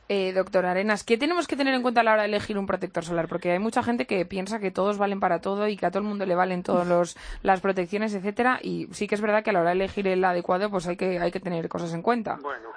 Eh, 0.08 0.32
doctor 0.32 0.64
Arenas, 0.66 1.02
¿qué 1.02 1.18
tenemos 1.18 1.48
que 1.48 1.56
tener 1.56 1.74
en 1.74 1.82
cuenta 1.82 2.00
a 2.00 2.04
la 2.04 2.12
hora 2.12 2.22
de 2.22 2.28
elegir 2.28 2.58
un 2.58 2.66
protector 2.66 3.04
solar? 3.04 3.26
Porque 3.26 3.50
hay 3.50 3.58
mucha 3.58 3.82
gente 3.82 4.06
que 4.06 4.24
piensa 4.24 4.60
que 4.60 4.70
todos 4.70 4.98
valen 4.98 5.18
para 5.18 5.40
todo 5.40 5.66
y 5.66 5.76
que 5.76 5.84
a 5.84 5.90
todo 5.90 5.98
el 6.00 6.08
mundo 6.08 6.26
le 6.26 6.36
valen 6.36 6.62
todas 6.62 7.16
las 7.42 7.60
protecciones, 7.60 8.14
etcétera, 8.14 8.60
y 8.62 8.86
sí 8.92 9.08
que 9.08 9.16
es 9.16 9.20
verdad 9.20 9.42
que 9.42 9.50
a 9.50 9.52
la 9.52 9.60
hora 9.62 9.70
de 9.70 9.76
elegir 9.76 10.06
el 10.06 10.24
adecuado, 10.24 10.70
pues 10.70 10.86
hay 10.86 10.96
que 10.96 11.18
hay 11.18 11.32
que 11.32 11.40
tener 11.40 11.68
cosas 11.68 11.92
en 11.92 12.02
cuenta. 12.02 12.38
Bueno, 12.40 12.68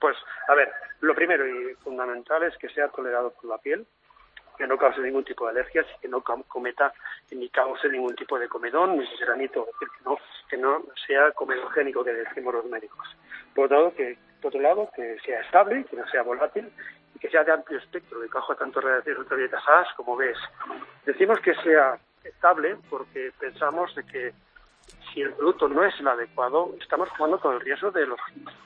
pues 0.00 0.16
a 0.48 0.54
ver, 0.54 0.72
lo 1.00 1.14
primero 1.14 1.46
y 1.46 1.74
fundamental 1.76 2.42
es 2.42 2.56
que 2.56 2.68
sea 2.70 2.88
tolerado 2.88 3.32
por 3.32 3.44
la 3.44 3.58
piel, 3.58 3.86
que 4.60 4.66
no 4.66 4.76
cause 4.76 5.00
ningún 5.00 5.24
tipo 5.24 5.44
de 5.44 5.52
alergias 5.52 5.86
y 5.96 6.00
que 6.00 6.08
no 6.08 6.22
cometa 6.22 6.92
ni 7.30 7.48
cause 7.48 7.88
ningún 7.88 8.14
tipo 8.14 8.38
de 8.38 8.48
comedón 8.48 8.98
ni 8.98 9.06
granito, 9.18 9.66
es 9.66 9.72
decir, 9.72 9.88
que 9.96 10.04
no, 10.04 10.18
que 10.48 10.56
no 10.58 10.84
sea 11.06 11.32
comedogénico, 11.32 12.04
que 12.04 12.12
decimos 12.12 12.54
los 12.54 12.66
médicos. 12.66 13.06
Por 13.54 13.66
otro, 13.66 13.78
lado, 13.78 13.94
que, 13.94 14.18
por 14.42 14.48
otro 14.48 14.60
lado, 14.60 14.90
que 14.94 15.18
sea 15.24 15.40
estable, 15.40 15.84
que 15.84 15.96
no 15.96 16.06
sea 16.08 16.22
volátil 16.22 16.70
y 17.14 17.18
que 17.18 17.30
sea 17.30 17.44
de 17.44 17.52
amplio 17.52 17.78
espectro, 17.78 18.20
que 18.20 18.28
coja 18.28 18.54
tanto 18.54 18.82
radiaciones 18.82 19.20
ultravioletas 19.20 19.94
como 19.96 20.16
B. 20.16 20.34
Decimos 21.06 21.40
que 21.40 21.54
sea 21.54 21.98
estable 22.22 22.76
porque 22.90 23.32
pensamos 23.38 23.94
de 23.94 24.04
que 24.04 24.34
si 25.12 25.22
el 25.22 25.32
producto 25.34 25.68
no 25.68 25.84
es 25.84 25.98
el 26.00 26.08
adecuado, 26.08 26.74
estamos 26.80 27.08
jugando 27.10 27.38
con 27.40 27.54
el 27.54 27.60
riesgo 27.60 27.90
de 27.90 28.06
lo 28.06 28.16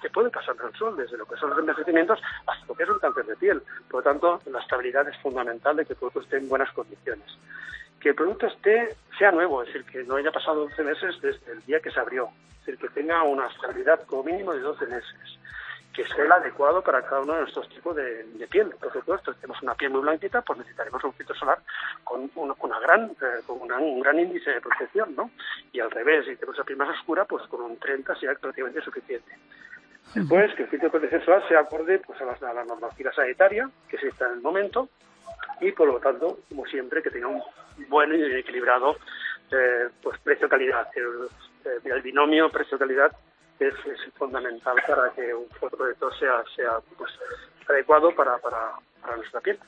que 0.01 0.11
puede 0.11 0.31
pasar 0.31 0.57
en 0.61 0.69
el 0.69 0.75
sol, 0.75 0.97
desde 0.97 1.17
lo 1.17 1.27
que 1.27 1.37
son 1.37 1.51
los 1.51 1.59
envejecimientos 1.59 2.21
hasta 2.47 2.67
lo 2.67 2.75
que 2.75 2.83
es 2.83 2.89
un 2.89 2.99
cáncer 2.99 3.27
de 3.27 3.37
piel. 3.37 3.63
Por 3.91 4.05
lo 4.05 4.11
tanto, 4.11 4.41
la 4.51 4.61
estabilidad 4.61 5.09
es 5.09 5.17
fundamental 5.19 5.77
de 5.77 5.85
que 5.85 5.93
el 5.93 5.99
producto 5.99 6.21
esté 6.21 6.39
en 6.39 6.49
buenas 6.49 6.71
condiciones. 6.73 7.27
Que 8.01 8.11
el 8.11 8.15
producto 8.15 8.47
esté, 8.47 8.97
sea 9.19 9.31
nuevo, 9.31 9.63
es 9.63 9.69
decir, 9.69 9.85
que 9.85 10.05
no 10.05 10.17
haya 10.17 10.31
pasado 10.31 10.69
12 10.69 10.83
meses 10.85 11.21
desde 11.23 11.53
el 11.53 11.65
día 11.65 11.81
que 11.81 11.91
se 11.91 12.01
abrió, 12.01 12.29
es 12.61 12.67
decir, 12.67 12.79
que 12.79 12.89
tenga 12.89 13.23
una 13.23 13.47
estabilidad 13.47 14.05
como 14.07 14.25
mínimo 14.25 14.53
de 14.53 14.61
12 14.61 14.87
meses 14.87 15.39
que 15.95 16.07
sea 16.07 16.25
el 16.25 16.33
adecuado 16.33 16.83
para 16.83 17.03
cada 17.03 17.23
uno 17.23 17.35
de 17.35 17.41
nuestros 17.43 17.69
tipos 17.69 17.95
de, 17.95 18.25
piel. 18.51 18.71
Por 18.81 18.93
supuesto, 18.93 19.33
si 19.33 19.41
tenemos 19.41 19.63
una 19.63 19.75
piel 19.75 19.93
muy 19.93 20.03
blanquita, 20.03 20.43
pues 20.43 20.59
necesitaremos 20.59 21.03
un 21.05 21.13
filtro 21.15 21.35
solar 21.35 21.59
con 22.03 22.31
una, 22.35 22.81
gran, 22.81 23.11
eh, 23.11 23.43
con 23.47 23.63
un 23.63 24.01
gran 24.01 24.19
índice 24.19 24.51
de 24.51 24.61
protección, 24.61 25.15
¿no? 25.17 25.31
Y 25.73 25.81
al 25.81 25.91
revés, 25.91 26.27
si 26.27 26.37
tenemos 26.37 26.59
la 26.59 26.65
piel 26.65 26.79
más 26.79 26.99
oscura, 26.99 27.25
pues 27.25 27.47
con 27.47 27.63
un 27.63 27.79
30 27.79 28.15
sea 28.17 28.35
prácticamente 28.35 28.81
suficiente. 28.83 29.39
Después, 30.15 30.55
que 30.55 30.65
el 30.65 30.69
filtro 30.69 30.89
de 30.89 30.91
protección 30.91 31.25
solar 31.25 31.49
sea 31.49 31.61
acorde 31.61 31.99
pues, 32.01 32.21
a, 32.21 32.25
la, 32.25 32.51
a 32.51 32.55
la 32.55 32.65
normativa 32.65 33.13
sanitaria 33.13 33.69
que 33.89 33.99
se 33.99 34.09
está 34.09 34.27
en 34.27 34.35
el 34.35 34.41
momento 34.43 34.89
y, 35.61 35.73
por 35.73 35.89
lo 35.89 35.99
tanto, 35.99 36.41
como 36.49 36.67
siempre, 36.67 37.03
que 37.03 37.11
tenga 37.11 37.29
un 37.29 37.43
buen 37.89 38.15
y 38.15 38.23
equilibrado 38.37 38.97
eh, 39.51 39.89
pues 40.03 40.19
precio-calidad. 40.21 40.89
El, 40.95 41.29
el, 41.91 42.03
binomio 42.03 42.51
precio-calidad 42.51 43.13
es, 43.59 43.75
fundamental 44.17 44.77
para 44.87 45.11
que 45.13 45.35
un 45.35 45.49
fotoprojector 45.61 46.17
sea, 46.19 46.43
sea 46.55 46.79
pues, 46.97 47.11
adecuado 47.69 48.15
para, 48.15 48.39
para, 48.39 48.73
para 49.03 49.17
nuestra 49.17 49.41
piel. 49.41 49.59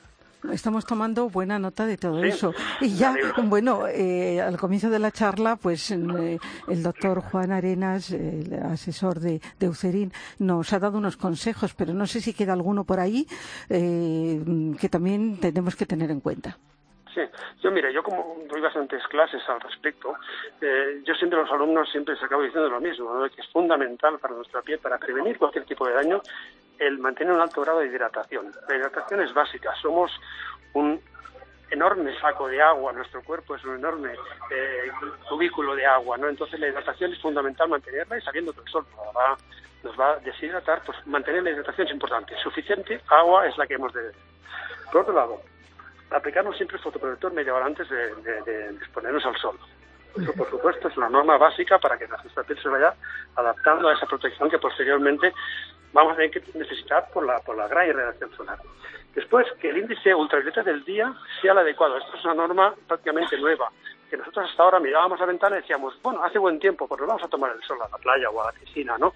Estamos 0.51 0.85
tomando 0.85 1.29
buena 1.29 1.57
nota 1.57 1.85
de 1.85 1.97
todo 1.97 2.23
eso. 2.23 2.53
Y 2.79 2.95
ya, 2.95 3.15
bueno, 3.43 3.87
eh, 3.87 4.39
al 4.39 4.57
comienzo 4.57 4.89
de 4.89 4.99
la 4.99 5.11
charla, 5.11 5.55
pues 5.55 5.91
eh, 5.91 6.39
el 6.67 6.83
doctor 6.83 7.21
Juan 7.21 7.51
Arenas, 7.51 8.11
el 8.11 8.53
asesor 8.53 9.19
de, 9.19 9.41
de, 9.59 9.67
Ucerín, 9.67 10.13
nos 10.37 10.71
ha 10.73 10.79
dado 10.79 10.99
unos 10.99 11.17
consejos, 11.17 11.73
pero 11.73 11.93
no 11.93 12.05
sé 12.05 12.21
si 12.21 12.33
queda 12.33 12.53
alguno 12.53 12.83
por 12.83 12.99
ahí 12.99 13.27
eh, 13.69 14.41
que 14.79 14.89
también 14.89 15.39
tenemos 15.39 15.75
que 15.75 15.85
tener 15.85 16.11
en 16.11 16.21
cuenta. 16.21 16.57
Yo 17.61 17.71
mire, 17.71 17.91
yo 17.93 18.03
como 18.03 18.37
doy 18.47 18.61
bastantes 18.61 19.05
clases 19.07 19.41
al 19.49 19.59
respecto, 19.61 20.15
eh, 20.61 21.01
yo 21.03 21.13
siempre 21.15 21.39
los 21.39 21.51
alumnos 21.51 21.89
siempre 21.91 22.13
les 22.13 22.23
acabo 22.23 22.43
diciendo 22.43 22.69
lo 22.69 22.79
mismo, 22.79 23.27
que 23.33 23.41
es 23.41 23.47
fundamental 23.47 24.19
para 24.19 24.35
nuestra 24.35 24.61
piel, 24.61 24.79
para 24.79 24.97
prevenir 24.97 25.37
cualquier 25.37 25.65
tipo 25.65 25.87
de 25.87 25.93
daño, 25.93 26.21
el 26.79 26.99
mantener 26.99 27.33
un 27.33 27.41
alto 27.41 27.61
grado 27.61 27.79
de 27.79 27.87
hidratación. 27.87 28.51
La 28.67 28.75
hidratación 28.75 29.21
es 29.21 29.33
básica, 29.33 29.73
somos 29.81 30.11
un 30.73 31.01
enorme 31.69 32.17
saco 32.19 32.47
de 32.47 32.61
agua, 32.61 32.93
nuestro 32.93 33.21
cuerpo 33.23 33.55
es 33.55 33.63
un 33.65 33.75
enorme 33.75 34.13
eh, 34.51 34.91
cubículo 35.27 35.75
de 35.75 35.85
agua, 35.85 36.17
¿no? 36.17 36.29
Entonces 36.29 36.59
la 36.59 36.67
hidratación 36.69 37.11
es 37.13 37.19
fundamental 37.19 37.67
mantenerla 37.69 38.17
y 38.17 38.21
sabiendo 38.21 38.53
que 38.53 38.61
el 38.61 38.67
sol 38.67 38.85
nos 38.95 39.15
va, 39.15 39.37
nos 39.83 39.99
va 39.99 40.11
a 40.13 40.19
deshidratar, 40.19 40.81
pues 40.85 40.97
mantener 41.05 41.43
la 41.43 41.51
hidratación 41.51 41.87
es 41.87 41.93
importante. 41.93 42.35
Suficiente 42.41 43.01
agua 43.07 43.47
es 43.47 43.57
la 43.57 43.67
que 43.67 43.73
hemos 43.73 43.93
de. 43.93 44.11
Por 44.91 45.01
otro 45.01 45.13
lado, 45.13 45.41
aplicarnos 46.11 46.55
siempre 46.55 46.77
el 46.77 46.83
fotoprotector 46.83 47.33
media 47.33 47.53
hora 47.53 47.65
antes 47.65 47.87
de, 47.89 48.69
exponernos 48.81 49.25
al 49.25 49.35
sol. 49.37 49.57
Eso, 50.19 50.33
por 50.33 50.49
supuesto, 50.49 50.87
es 50.87 50.97
una 50.97 51.09
norma 51.09 51.37
básica 51.37 51.77
para 51.77 51.97
que 51.97 52.07
nuestra 52.07 52.43
piel 52.43 52.59
se 52.61 52.69
vaya 52.69 52.93
adaptando 53.35 53.89
a 53.89 53.93
esa 53.93 54.07
protección 54.07 54.49
que 54.49 54.57
posteriormente 54.57 55.31
vamos 55.93 56.13
a 56.13 56.15
tener 56.15 56.31
que 56.31 56.41
necesitar 56.57 57.07
por 57.13 57.25
la, 57.25 57.37
por 57.39 57.55
la 57.55 57.67
gran 57.67 57.87
irradiación 57.89 58.31
solar. 58.35 58.57
Después, 59.13 59.47
que 59.59 59.69
el 59.69 59.77
índice 59.77 60.13
ultravioleta 60.13 60.63
del 60.63 60.83
día 60.85 61.13
sea 61.41 61.51
el 61.51 61.57
adecuado. 61.59 61.97
Esto 61.97 62.17
es 62.17 62.25
una 62.25 62.35
norma 62.35 62.73
prácticamente 62.87 63.37
nueva, 63.37 63.71
que 64.09 64.17
nosotros 64.17 64.49
hasta 64.49 64.63
ahora 64.63 64.79
mirábamos 64.79 65.19
la 65.19 65.25
ventana 65.25 65.57
y 65.57 65.61
decíamos, 65.61 65.99
bueno, 66.01 66.23
hace 66.23 66.39
buen 66.39 66.59
tiempo, 66.59 66.87
nos 66.89 67.07
vamos 67.07 67.23
a 67.23 67.27
tomar 67.27 67.51
el 67.51 67.61
sol 67.63 67.77
a 67.81 67.89
la 67.89 67.97
playa 67.97 68.29
o 68.29 68.41
a 68.41 68.45
la 68.45 68.59
piscina, 68.59 68.97
¿no? 68.97 69.13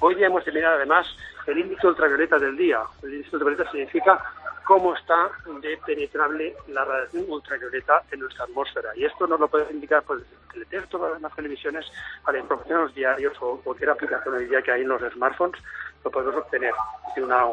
Hoy 0.00 0.14
día 0.14 0.26
hemos 0.26 0.44
de 0.44 0.52
mirar 0.52 0.74
además 0.74 1.06
el 1.46 1.58
índice 1.58 1.86
ultravioleta 1.86 2.38
del 2.38 2.56
día. 2.56 2.80
El 3.02 3.14
índice 3.14 3.36
ultravioleta 3.36 3.70
significa 3.70 4.24
cómo 4.72 4.94
está 4.94 5.30
de 5.60 5.76
penetrable 5.84 6.56
la 6.68 6.82
radiación 6.82 7.26
ultravioleta 7.28 8.04
en 8.10 8.20
nuestra 8.20 8.44
atmósfera. 8.44 8.88
Y 8.96 9.04
esto 9.04 9.26
nos 9.26 9.38
lo 9.38 9.46
puede 9.46 9.70
indicar 9.70 10.02
pues, 10.02 10.22
el 10.54 10.66
texto 10.66 11.14
en 11.14 11.20
las 11.20 11.34
televisiones, 11.34 11.84
a 12.24 12.32
la 12.32 12.38
información 12.38 12.78
en 12.78 12.84
los 12.86 12.94
diarios 12.94 13.36
o 13.42 13.60
cualquier 13.60 13.90
aplicación 13.90 14.34
hoy 14.34 14.46
día 14.46 14.62
que 14.62 14.72
hay 14.72 14.80
en 14.80 14.88
los 14.88 15.02
smartphones, 15.12 15.60
lo 16.02 16.10
podemos 16.10 16.36
obtener. 16.36 16.72
Si 17.14 17.20
una, 17.20 17.48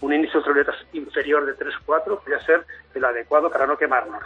un 0.00 0.12
índice 0.12 0.36
ultravioleta 0.36 0.74
inferior 0.94 1.46
de 1.46 1.56
3-4 1.56 2.18
podría 2.18 2.40
ser 2.40 2.66
el 2.92 3.04
adecuado 3.04 3.48
para 3.52 3.68
no 3.68 3.78
quemarnos. 3.78 4.24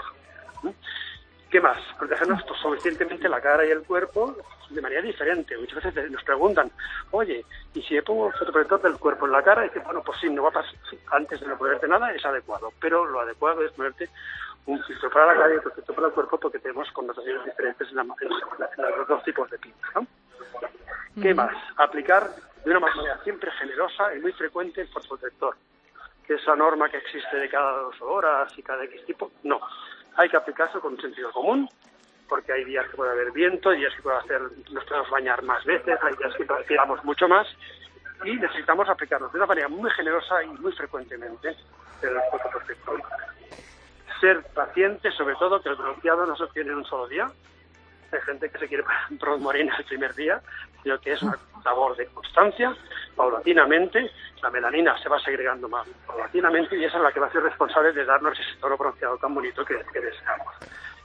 ¿Qué 1.51 1.61
más? 1.61 1.79
Protegernos 1.99 2.45
suficientemente 2.61 3.29
la 3.29 3.41
cara 3.41 3.65
y 3.65 3.71
el 3.71 3.83
cuerpo 3.83 4.37
de 4.69 4.83
manera 4.83 5.01
diferente. 5.01 5.57
Muchas 5.57 5.83
veces 5.83 6.11
nos 6.11 6.23
preguntan, 6.23 6.71
oye, 7.11 7.45
¿y 7.73 7.83
si 7.83 7.95
le 7.95 8.03
pongo 8.03 8.27
un 8.27 8.33
fotoprotector 8.33 8.83
del 8.83 8.99
cuerpo 8.99 9.27
en 9.27 9.33
la 9.33 9.43
cara? 9.43 9.65
Y 9.65 9.69
dice, 9.69 9.81
bueno, 9.81 10.03
pues 10.05 10.19
sí, 10.21 10.29
no 10.29 10.43
va 10.43 10.51
a 10.51 10.53
pasar, 10.53 10.75
antes 11.13 11.41
de 11.41 11.47
no 11.47 11.57
ponerte 11.57 11.89
nada 11.89 12.13
es 12.13 12.25
adecuado, 12.25 12.71
pero 12.79 13.07
lo 13.07 13.21
adecuado 13.21 13.65
es 13.65 13.73
ponerte 13.73 14.11
un 14.67 14.83
filtro 14.83 15.11
para 15.11 15.27
la 15.27 15.41
cara 15.41 15.55
y 15.55 15.57
otro 15.57 15.71
filtro 15.71 15.95
para 15.95 16.09
el 16.09 16.13
cuerpo 16.13 16.39
porque 16.39 16.59
tenemos 16.59 16.91
connotaciones 16.93 17.45
diferentes 17.47 17.89
en, 17.89 17.97
los 17.97 19.09
dos 19.09 19.23
tipos 19.23 19.51
de 19.51 19.59
pinta, 19.59 19.89
¿no? 19.95 20.07
¿Qué 21.23 21.33
más? 21.35 21.57
Aplicar 21.79 22.29
de 22.63 22.71
una 22.71 22.81
manera 22.81 23.19
siempre 23.25 23.51
generosa 23.53 24.15
y 24.15 24.21
muy 24.21 24.33
frecuente 24.33 24.83
el 24.83 24.89
fotoprotector. 24.89 25.57
Que 26.27 26.35
esa 26.35 26.55
norma 26.55 26.91
que 26.91 26.99
existe 26.99 27.39
de 27.39 27.49
cada 27.49 27.73
dos 27.81 28.01
horas 28.03 28.53
y 28.59 28.63
cada 28.63 28.85
X 28.85 29.07
tipo, 29.07 29.33
no 29.45 29.59
hay 30.19 30.29
que 30.29 30.37
aplicarse 30.37 30.81
con 30.81 31.01
sentido 31.01 31.31
común, 31.31 31.69
porque 32.29 32.53
hay 32.53 32.65
días 32.65 32.85
que 32.91 32.97
puede 32.97 33.13
haber 33.13 33.31
viento, 33.31 33.71
hay 33.71 33.79
días 33.79 33.95
que 33.95 34.03
puede 34.03 34.19
hacer, 34.19 34.43
nos 34.73 34.85
podemos 34.85 35.09
bañar 35.11 35.43
más 35.45 35.65
veces, 35.65 35.97
hay 36.03 36.15
días 36.17 36.35
que 36.37 36.45
transpiramos 36.45 37.03
mucho 37.05 37.29
más, 37.29 37.47
y 38.25 38.35
necesitamos 38.35 38.89
aplicarnos 38.89 39.33
de 39.33 39.39
una 39.39 39.47
manera 39.47 39.69
muy 39.69 39.89
generosa 39.93 40.43
y 40.43 40.49
muy 40.49 40.73
frecuentemente 40.73 41.57
el 42.03 42.17
fotoprotector. 42.33 43.01
Ser 44.21 44.43
paciente, 44.53 45.13
sobre 45.13 45.37
todo, 45.37 45.63
que 45.63 45.69
el 45.69 45.77
bronceado 45.77 46.27
no 46.27 46.37
se 46.37 46.43
obtiene 46.43 46.73
en 46.73 46.79
un 46.79 46.85
solo 46.85 47.07
día. 47.07 47.31
Hay 48.13 48.21
gente 48.23 48.49
que 48.51 48.59
se 48.59 48.69
quiere 48.69 48.85
poner 49.19 49.39
morena 49.39 49.77
el 49.79 49.85
primer 49.85 50.15
día, 50.15 50.41
sino 50.83 50.99
que 51.01 51.13
es 51.13 51.23
una 51.23 51.39
labor 51.65 51.97
de 51.97 52.07
constancia, 52.07 52.75
paulatinamente, 53.15 54.11
la 54.43 54.51
melanina 54.51 54.97
se 55.03 55.09
va 55.09 55.19
segregando 55.21 55.69
más 55.69 55.87
paulatinamente 56.07 56.77
y 56.77 56.85
esa 56.85 56.97
es 56.99 57.03
la 57.03 57.13
que 57.13 57.21
va 57.21 57.27
a 57.27 57.33
ser 57.33 57.43
responsable 57.43 57.93
de 57.93 58.05
darnos 58.05 58.39
ese 58.39 58.59
tono 58.61 58.77
bronceado 58.77 59.19
tan 59.19 59.35
bonito 59.35 59.65
que, 59.65 59.75
deseamos. 59.75 60.55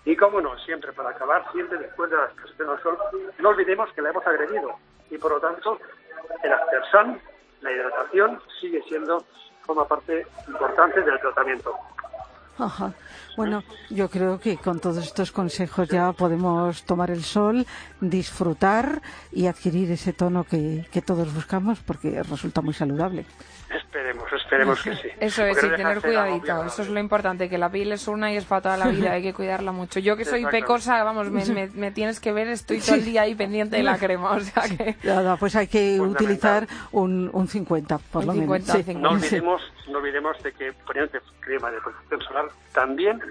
Y 0.06 0.16
cómo 0.16 0.42
no, 0.42 0.58
siempre 0.60 0.92
para 0.94 1.10
acabar, 1.10 1.44
siempre 1.52 1.78
después 1.78 2.10
de 2.10 2.18
la 2.18 2.26
exposición 2.26 2.80
sol, 2.82 2.98
no 3.40 3.50
olvidemos 3.50 3.92
que 3.94 4.02
la 4.02 4.10
hemos 4.10 4.26
agredido 4.28 4.78
y 5.10 5.18
por 5.18 5.32
lo 5.32 5.40
tanto 5.40 5.80
el 6.44 6.54
after 6.54 7.22
la 7.62 7.72
hidratación, 7.72 8.42
sigue 8.60 8.82
siendo, 8.84 9.24
forma 9.62 9.88
parte 9.88 10.28
importante 10.48 11.02
del 11.02 11.20
tratamiento. 11.20 11.74
Ajá. 12.58 12.94
Bueno, 13.36 13.64
yo 13.90 14.10
creo 14.10 14.40
que 14.40 14.58
con 14.58 14.80
todos 14.80 15.04
estos 15.04 15.32
consejos 15.32 15.90
ya 15.90 16.12
podemos 16.14 16.84
tomar 16.84 17.10
el 17.10 17.24
sol, 17.24 17.66
disfrutar 18.00 19.02
y 19.32 19.48
adquirir 19.48 19.92
ese 19.92 20.14
tono 20.14 20.44
que, 20.44 20.86
que 20.92 21.02
todos 21.02 21.34
buscamos 21.34 21.80
porque 21.80 22.22
resulta 22.22 22.62
muy 22.62 22.74
saludable. 22.74 23.26
Esperemos, 23.94 24.34
esperemos 24.34 24.82
que 24.82 24.96
sí. 24.96 25.08
Eso 25.20 25.46
es, 25.46 25.64
y 25.64 25.70
tener 25.70 26.02
cuidadito. 26.02 26.66
Eso 26.66 26.82
es 26.82 26.90
lo 26.90 27.00
importante, 27.00 27.48
que 27.48 27.60
la 27.60 27.70
piel 27.70 27.92
es 27.92 28.08
una 28.08 28.34
y 28.34 28.38
es 28.38 28.46
para 28.46 28.62
toda 28.62 28.78
la 28.78 28.88
vida, 28.88 29.12
hay 29.12 29.22
que 29.22 29.34
cuidarla 29.34 29.72
mucho. 29.72 30.00
Yo 30.00 30.18
que 30.18 30.26
soy 30.26 30.46
pecosa, 30.48 31.04
vamos, 31.04 31.30
me, 31.30 31.92
tienes 31.92 32.20
que 32.20 32.32
ver, 32.32 32.48
estoy 32.48 32.80
todo 32.80 32.96
el 32.96 33.06
día 33.06 33.22
ahí 33.22 33.36
pendiente 33.36 33.78
de 33.78 33.84
la 33.84 34.00
crema, 34.00 34.32
o 34.32 34.40
sea 34.40 34.64
que... 34.64 34.96
Nada, 35.04 35.38
pues 35.38 35.56
hay 35.56 35.68
que 35.68 36.02
utilizar 36.02 36.68
un, 36.92 37.30
un 37.34 37.48
50, 37.48 38.00
por 38.00 38.26
lo 38.26 38.34
menos. 38.34 38.68
No, 38.96 39.12
olvidemos, 39.12 39.62
no 39.88 40.00
olvidemos 40.00 40.42
de 40.42 40.52
que 40.54 40.74
poniendo 40.74 41.20
crema 41.40 41.70
de 41.70 41.80
protección 41.80 42.22
solar 42.22 42.46
también 42.74 43.22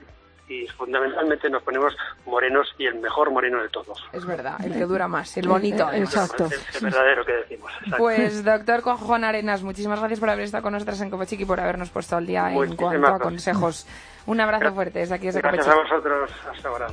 y 0.49 0.67
fundamentalmente 0.69 1.49
nos 1.49 1.63
ponemos 1.63 1.97
morenos 2.27 2.69
y 2.79 2.87
el 2.87 2.97
mejor 2.97 3.31
moreno 3.31 3.63
de 3.63 3.69
todos. 3.69 3.99
Es 4.13 4.25
verdad, 4.27 4.57
el 4.65 4.73
que 4.73 4.85
dura 4.85 5.09
más, 5.09 5.37
el 5.37 5.49
bonito. 5.49 5.91
Exacto. 5.93 6.49
El, 6.75 6.81
verdadero 6.81 7.25
que 7.25 7.33
decimos. 7.33 7.73
Pues 7.97 8.45
doctor 8.45 8.83
Juan 8.83 9.25
Arenas, 9.25 9.63
muchísimas 9.63 9.99
gracias 9.99 10.21
por 10.21 10.31
haber 10.31 10.45
estado 10.45 10.63
con 10.63 10.73
nosotros 10.73 11.01
en 11.01 11.11
Cope 11.11 11.27
y 11.31 11.45
por 11.45 11.61
habernos 11.61 11.91
puesto 11.91 12.17
al 12.17 12.27
día 12.27 12.53
en 12.53 12.77
cuanto 12.77 13.07
a 13.07 13.19
consejos. 13.19 13.87
Un 14.27 14.41
abrazo 14.41 14.73
fuerte 14.75 15.01
desde 15.01 15.15
aquí 15.15 15.27
desde 15.27 15.41
Gracias 15.41 15.69
a 15.69 15.75
vosotros. 15.75 16.31
Hasta 16.51 16.69
ahora. 16.69 16.87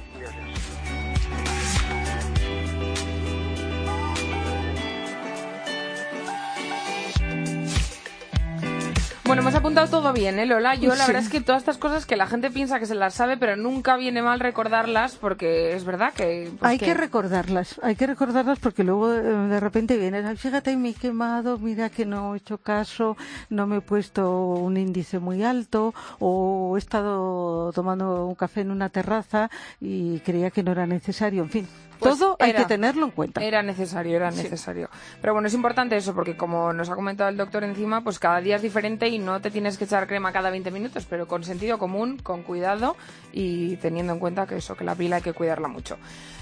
Bueno, 9.30 9.44
hemos 9.44 9.54
apuntado 9.54 9.88
todo 9.88 10.12
bien, 10.12 10.40
¿eh, 10.40 10.48
Lola? 10.48 10.74
Yo 10.74 10.96
la 10.96 11.06
verdad 11.06 11.22
es 11.22 11.30
que 11.30 11.40
todas 11.40 11.62
estas 11.62 11.78
cosas 11.78 12.08
que 12.08 12.16
la 12.16 12.26
gente 12.26 12.50
piensa 12.50 12.80
que 12.80 12.88
se 12.88 12.96
las 12.96 13.14
sabe, 13.14 13.38
pero 13.38 13.56
nunca 13.56 13.96
viene 13.96 14.24
mal 14.24 14.40
recordarlas 14.40 15.18
porque 15.18 15.76
es 15.76 15.84
verdad 15.84 16.14
que... 16.14 16.52
Pues 16.58 16.68
hay 16.68 16.80
que... 16.80 16.96
recordarlas, 16.96 17.80
hay 17.84 17.96
que 17.96 18.08
recordarlas 18.08 18.58
porque 18.58 18.84
luego 18.84 19.14
eh, 19.14 19.22
de 19.22 19.60
repente 19.60 19.98
viene, 19.98 20.36
fíjate, 20.36 20.76
me 20.78 20.90
he 20.90 20.94
quemado, 20.96 21.60
mira 21.60 21.92
que 21.92 22.08
no 22.08 22.34
he 22.34 22.40
hecho 22.40 22.58
caso, 22.58 23.18
no 23.52 23.68
me 23.68 23.78
he 23.78 23.82
puesto 23.82 24.56
un 24.56 24.78
índice 24.78 25.20
muy 25.20 25.44
alto 25.44 25.94
o 26.18 26.76
he 26.76 26.80
estado 26.80 27.72
tomando 27.74 28.26
un 28.26 28.34
café 28.34 28.62
en 28.62 28.72
una 28.72 28.90
terraza 28.90 29.52
y 29.80 30.22
creía 30.22 30.50
que 30.50 30.64
no 30.64 30.72
era 30.72 30.88
necesario, 30.88 31.44
en 31.44 31.52
fin 31.52 31.68
Pues 32.00 32.18
Todo 32.18 32.38
hay 32.40 32.54
que 32.54 32.66
tenerlo 32.66 33.06
en 33.06 33.12
cuenta. 33.12 33.44
Era 33.44 33.62
necesario, 33.62 34.16
era 34.16 34.32
necesario. 34.32 34.90
Pero 35.22 35.34
bueno, 35.34 35.48
es 35.48 35.54
importante 35.54 35.98
eso, 35.98 36.14
porque 36.16 36.38
como 36.38 36.72
nos 36.72 36.90
ha 36.90 36.96
comentado 36.96 37.30
el 37.30 37.38
doctor 37.38 37.64
encima, 37.64 38.02
pues 38.04 38.20
cada 38.20 38.40
día 38.40 38.56
es 38.56 38.62
diferente 38.62 39.10
y 39.10 39.20
no 39.20 39.42
te 39.42 39.52
tienes 39.52 39.78
que 39.78 39.84
echar 39.84 40.08
crema 40.08 40.32
cada 40.32 40.50
20 40.50 40.72
minutos, 40.72 41.06
pero 41.10 41.28
con 41.28 41.44
sentido 41.44 41.78
común, 41.78 42.18
con 42.18 42.44
cuidado 42.44 42.96
y 43.34 43.76
teniendo 43.78 44.14
en 44.14 44.20
cuenta 44.20 44.48
que 44.48 44.58
eso, 44.58 44.76
que 44.76 44.86
la 44.86 44.96
piel 44.96 45.14
hay 45.14 45.22
que 45.22 45.34
cuidarla 45.34 45.68
mucho. 45.68 45.98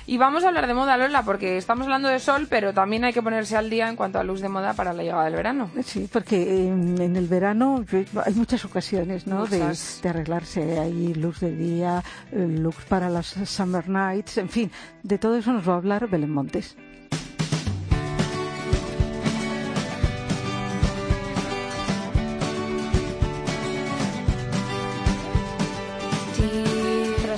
Y 0.10 0.18
vamos 0.18 0.46
a 0.46 0.48
hablar 0.48 0.68
de 0.68 0.74
moda, 0.74 0.96
Lola, 0.96 1.24
porque 1.24 1.58
estamos 1.58 1.84
hablando 1.84 2.08
de 2.08 2.20
sol, 2.20 2.48
pero 2.50 2.74
también 2.74 3.04
hay 3.04 3.12
que 3.12 3.22
ponerse 3.22 3.58
al 3.58 3.70
día 3.70 3.90
en 3.90 3.98
cuanto 3.98 4.18
a 4.18 4.24
luz 4.24 4.40
de 4.40 4.48
moda 4.48 4.74
para 4.74 4.94
la 4.94 5.04
llegada 5.04 5.26
del 5.26 5.36
verano. 5.36 5.70
Sí, 5.84 6.08
porque 6.10 6.66
en, 6.66 7.00
en 7.02 7.18
el 7.18 7.28
verano 7.28 7.84
hay 8.26 8.34
muchas 8.34 8.64
ocasiones, 8.64 9.28
¿no? 9.28 9.40
Muchas. 9.42 10.00
de 10.02 10.10
arreglarse. 10.10 10.80
Hay 10.80 11.14
luz 11.14 11.42
de 11.42 11.54
día, 11.54 12.02
eh, 12.32 12.48
looks 12.48 12.86
para 12.86 13.10
las 13.10 13.28
summer 13.28 13.90
nights, 13.90 14.38
en 14.38 14.48
fin, 14.48 14.72
de 15.04 15.18
todo 15.18 15.36
eso 15.36 15.52
nos 15.52 15.68
va 15.68 15.74
a 15.74 15.78
hablar 15.78 16.08
Belén 16.08 16.32
Montes. 16.32 16.78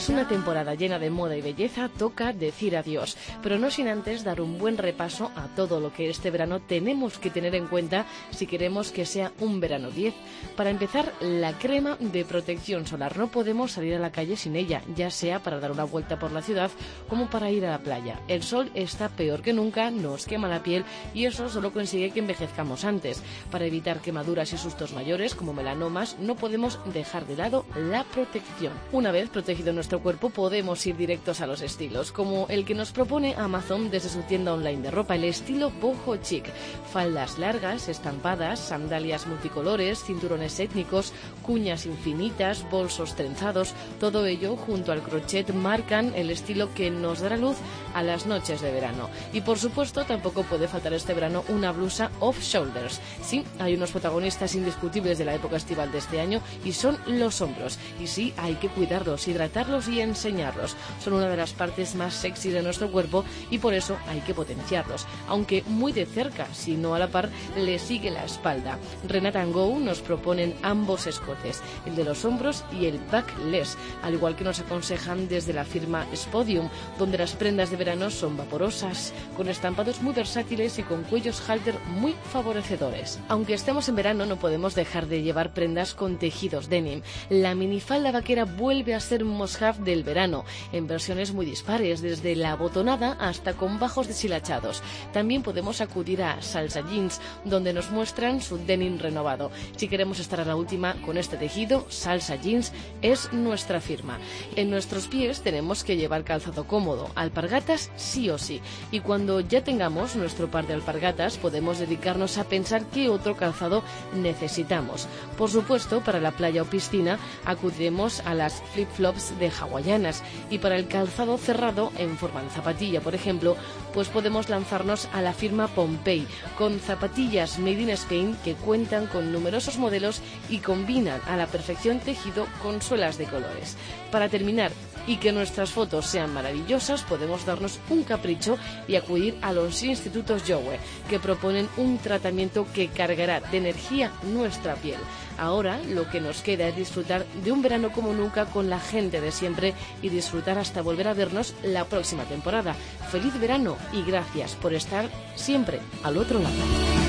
Una 0.10 0.28
temporada 0.28 0.74
llena 0.74 0.98
de 0.98 1.12
moda 1.12 1.38
y 1.38 1.42
belleza, 1.42 1.88
toca 1.88 2.34
decir 2.34 2.76
adiós, 2.76 3.16
pero 3.44 3.60
no 3.60 3.70
sin 3.70 3.88
antes 3.88 4.24
dar 4.24 4.42
un 4.42 4.58
buen 4.58 4.76
repaso 4.76 5.32
a 5.36 5.48
todo 5.50 5.80
lo 5.80 5.94
que 5.94 6.10
este 6.10 6.32
verano 6.32 6.60
tenemos 6.60 7.20
que 7.20 7.30
tener 7.30 7.54
en 7.54 7.68
cuenta 7.68 8.08
si 8.32 8.48
queremos 8.48 8.92
que 8.92 9.06
sea 9.06 9.32
un 9.40 9.60
verano 9.60 9.92
10. 9.92 10.16
Para 10.56 10.72
empezar, 10.72 11.14
la 11.22 11.54
crema 11.54 11.96
de 12.00 12.26
protección 12.26 12.88
solar. 12.88 13.18
No 13.18 13.28
podemos 13.28 13.74
salir 13.74 13.94
a 13.94 14.00
la 14.00 14.12
calle 14.12 14.36
sin 14.36 14.56
ella, 14.56 14.82
ya 14.96 15.12
sea 15.12 15.44
para 15.44 15.60
dar 15.60 15.72
una 15.72 15.84
vuelta 15.84 16.18
por 16.18 16.32
la 16.32 16.42
ciudad 16.42 16.72
como 17.08 17.30
para 17.30 17.52
ir 17.52 17.64
a 17.68 17.70
la 17.70 17.80
playa. 17.80 18.20
El 18.28 18.42
sol 18.42 18.72
está 18.74 19.10
peor 19.10 19.44
que 19.44 19.54
nunca, 19.54 19.92
nos 19.92 20.26
quema 20.26 20.48
la 20.48 20.64
piel 20.64 20.86
y 21.14 21.26
eso 21.26 21.50
solo 21.50 21.72
consigue 21.72 22.10
que 22.10 22.20
envejezcamos 22.20 22.84
antes. 22.84 23.22
Para 23.52 23.66
evitar 23.66 24.02
quemaduras 24.02 24.54
y 24.54 24.58
sustos 24.58 24.92
mayores 24.92 25.36
como 25.36 25.54
melanomas, 25.54 26.18
no 26.18 26.36
podemos 26.36 26.80
dejar 26.92 27.28
de 27.28 27.38
lado 27.38 27.68
la 27.76 28.04
protección. 28.06 28.74
Una 28.92 29.12
vez 29.12 29.30
protegido 29.30 29.72
nuestro 29.72 29.99
cuerpo, 30.00 30.30
podemos 30.30 30.86
ir 30.86 30.98
directos 30.98 31.42
a 31.42 31.48
los 31.48 31.62
estilos, 31.62 32.12
como 32.12 32.48
el 32.50 32.66
que 32.66 32.76
nos 32.76 32.92
propone 32.92 33.36
Amazon 33.36 33.90
desde 33.90 34.10
su 34.10 34.22
tienda 34.24 34.54
online 34.54 34.82
de 34.82 34.92
ropa, 34.92 35.16
el 35.16 35.24
estilo 35.24 35.72
boho 35.82 36.18
chic. 36.18 36.46
Faldas 36.92 37.38
largas, 37.38 37.88
estampadas, 37.88 38.60
sandalias 38.60 39.28
multicolores, 39.28 40.04
cinturones 40.04 40.60
étnicos, 40.60 41.14
cuñas 41.46 41.86
infinitas, 41.86 42.70
bolsos 42.70 43.16
trenzados, 43.16 43.74
todo 44.00 44.26
ello 44.26 44.56
junto 44.56 44.92
al 44.92 45.02
crochet 45.02 45.54
marcan 45.54 46.14
el 46.16 46.30
estilo 46.30 46.74
que 46.74 46.92
nos 46.92 47.20
dará 47.20 47.38
luz 47.38 47.58
a 47.94 48.04
las 48.04 48.26
noches 48.26 48.62
de 48.62 48.72
verano. 48.72 49.10
Y 49.34 49.42
por 49.42 49.58
supuesto, 49.60 50.04
tampoco 50.06 50.44
puede 50.44 50.68
faltar 50.68 50.94
este 50.94 51.14
verano 51.14 51.44
una 51.50 51.72
blusa 51.72 52.12
off 52.20 52.42
shoulders. 52.42 53.00
Sí, 53.22 53.44
hay 53.60 53.76
unos 53.76 53.92
protagonistas 53.92 54.56
indiscutibles 54.56 55.18
de 55.18 55.26
la 55.26 55.36
época 55.36 55.58
estival 55.58 55.92
de 55.92 56.00
este 56.00 56.20
año 56.20 56.42
y 56.64 56.74
son 56.74 56.98
los 57.08 57.42
hombros. 57.42 57.78
Y 58.00 58.08
sí, 58.08 58.34
hay 58.38 58.56
que 58.56 58.70
cuidarlos, 58.70 59.28
hidratarlos 59.28 59.79
y 59.88 60.02
enseñarlos. 60.02 60.76
Son 61.04 61.14
una 61.14 61.30
de 61.30 61.38
las 61.38 61.54
partes 61.54 61.96
más 61.96 62.14
sexy 62.14 62.50
de 62.50 62.62
nuestro 62.62 62.92
cuerpo 62.92 63.24
y 63.50 63.60
por 63.60 63.74
eso 63.74 63.98
hay 64.08 64.20
que 64.22 64.34
potenciarlos. 64.34 65.06
Aunque 65.28 65.64
muy 65.68 65.92
de 65.92 66.06
cerca, 66.06 66.48
si 66.54 66.76
no 66.76 66.96
a 66.96 67.00
la 67.00 67.08
par, 67.08 67.30
le 67.56 67.80
sigue 67.80 68.12
la 68.12 68.26
espalda. 68.26 68.78
Renata 69.08 69.44
Go 69.46 69.80
nos 69.80 70.02
proponen 70.02 70.56
ambos 70.62 71.08
escotes, 71.08 71.62
el 71.86 71.96
de 71.96 72.04
los 72.04 72.26
hombros 72.26 72.64
y 72.72 72.86
el 72.86 73.00
backless, 73.12 73.78
al 74.04 74.14
igual 74.14 74.36
que 74.36 74.44
nos 74.44 74.60
aconsejan 74.60 75.28
desde 75.28 75.54
la 75.54 75.66
firma 75.66 76.06
Spodium, 76.16 76.70
donde 76.98 77.18
las 77.18 77.34
prendas 77.34 77.70
de 77.70 77.78
verano 77.78 78.10
son 78.10 78.38
vaporosas, 78.38 79.14
con 79.38 79.50
estampados 79.50 80.02
muy 80.02 80.14
versátiles 80.14 80.80
y 80.80 80.84
con 80.84 81.04
cuellos 81.04 81.42
halter 81.48 81.76
muy 81.88 82.16
favorecedores. 82.32 83.20
Aunque 83.28 83.54
estemos 83.54 83.88
en 83.90 83.96
verano, 83.96 84.26
no 84.26 84.38
podemos 84.38 84.76
dejar 84.76 85.08
de 85.08 85.22
llevar 85.22 85.54
prendas 85.54 85.94
con 85.94 86.18
tejidos 86.18 86.70
denim. 86.70 87.02
La 87.30 87.56
minifalda 87.56 88.12
vaquera 88.12 88.46
vuelve 88.46 88.96
a 88.96 89.00
ser 89.00 89.24
un 89.24 89.30
del 89.78 90.04
verano, 90.04 90.46
en 90.72 90.88
versiones 90.88 91.34
muy 91.34 91.46
dispares, 91.46 92.02
desde 92.02 92.36
la 92.36 92.56
botonada 92.56 93.18
hasta 93.20 93.54
con 93.54 93.80
bajos 93.80 94.08
deshilachados. 94.08 94.82
También 95.14 95.44
podemos 95.44 95.82
acudir 95.82 96.24
a 96.24 96.42
Salsa 96.42 96.82
Jeans, 96.82 97.22
donde 97.46 97.74
nos 97.74 97.92
muestran 97.92 98.42
su 98.42 98.58
denim 98.58 98.98
renovado. 98.98 99.52
Si 99.76 99.88
queremos 99.88 100.20
estar 100.20 100.40
a 100.42 100.46
la 100.46 100.56
última 100.56 100.96
con 101.06 101.18
este 101.18 101.38
tejido, 101.38 101.86
Salsa 101.90 102.36
Jeans 102.36 102.72
es 103.02 103.32
nuestra 103.34 103.82
firma. 103.82 104.18
En 104.56 104.70
nuestros 104.70 105.08
pies 105.08 105.42
tenemos 105.42 105.84
que 105.84 105.98
llevar 105.98 106.24
calzado 106.24 106.68
cómodo, 106.68 107.10
alpargatas 107.16 107.92
sí 107.96 108.30
o 108.30 108.38
sí. 108.38 108.62
Y 108.92 109.02
cuando 109.02 109.40
ya 109.40 109.64
tengamos 109.64 110.16
nuestro 110.16 110.50
par 110.50 110.68
de 110.68 110.74
alpargatas, 110.74 111.38
podemos 111.38 111.80
dedicarnos 111.80 112.38
a 112.38 112.46
pensar 112.46 112.86
qué 112.86 113.10
otro 113.10 113.36
calzado 113.36 113.84
necesitamos. 114.14 115.08
Por 115.38 115.50
supuesto, 115.50 116.02
para 116.02 116.20
la 116.20 116.32
playa 116.32 116.62
o 116.62 116.66
piscina 116.66 117.20
acudiremos 117.46 118.22
a 118.22 118.34
las 118.34 118.62
flip-flops 118.74 119.38
de 119.40 119.52
hawaianas 119.60 120.24
y 120.50 120.60
para 120.60 120.76
el 120.76 120.88
calzado 120.88 121.38
cerrado 121.38 121.92
en 121.98 122.18
forma 122.18 122.42
de 122.44 122.50
zapatilla, 122.50 123.02
por 123.02 123.16
ejemplo, 123.16 123.56
pues 123.94 124.08
podemos 124.08 124.50
lanzarnos 124.50 125.08
a 125.14 125.22
la 125.22 125.34
firma 125.34 125.68
Pompey 125.68 126.28
con 126.58 126.80
zapatillas 126.80 127.60
made 127.60 127.82
in 127.82 127.90
Spain 127.92 128.38
que 128.44 128.56
cuentan 128.56 129.08
con 129.08 129.32
numerosos 129.32 129.78
modelos 129.78 130.22
y 130.50 130.60
combinan 130.60 131.22
a 131.28 131.36
la 131.38 131.48
perfección 131.48 132.00
tejido 132.00 132.48
con 132.62 132.82
suelas 132.82 133.18
de 133.18 133.26
colores. 133.26 133.78
Para 134.12 134.30
terminar, 134.30 134.72
y 135.08 135.18
que 135.18 135.32
nuestras 135.32 135.72
fotos 135.72 136.06
sean 136.06 136.34
maravillosas, 136.34 137.02
podemos 137.02 137.46
darnos 137.46 137.80
un 137.90 138.04
capricho 138.04 138.58
y 138.88 138.96
acudir 138.96 139.38
a 139.42 139.52
los 139.54 139.82
institutos 139.82 140.46
Yowe, 140.46 140.80
que 141.10 141.20
proponen 141.20 141.68
un 141.78 141.98
tratamiento 141.98 142.68
que 142.74 142.90
cargará 142.90 143.40
de 143.40 143.58
energía 143.58 144.12
nuestra 144.24 144.76
piel. 144.76 145.00
Ahora 145.40 145.80
lo 145.88 146.10
que 146.10 146.20
nos 146.20 146.42
queda 146.42 146.68
es 146.68 146.76
disfrutar 146.76 147.26
de 147.44 147.52
un 147.52 147.62
verano 147.62 147.92
como 147.92 148.14
nunca 148.14 148.46
con 148.46 148.70
la 148.70 148.80
gente 148.80 149.22
de 149.22 149.32
siempre 149.32 149.74
y 150.02 150.10
disfrutar 150.10 150.58
hasta 150.58 150.82
volver 150.82 151.08
a 151.08 151.14
vernos 151.14 151.54
la 151.64 151.86
próxima 151.86 152.24
temporada. 152.24 152.76
Feliz 153.10 153.40
verano 153.40 153.78
y 153.94 154.04
gracias 154.04 154.56
por 154.56 154.74
estar 154.74 155.10
siempre 155.36 155.80
al 156.04 156.18
otro 156.18 156.40
lado. 156.40 157.09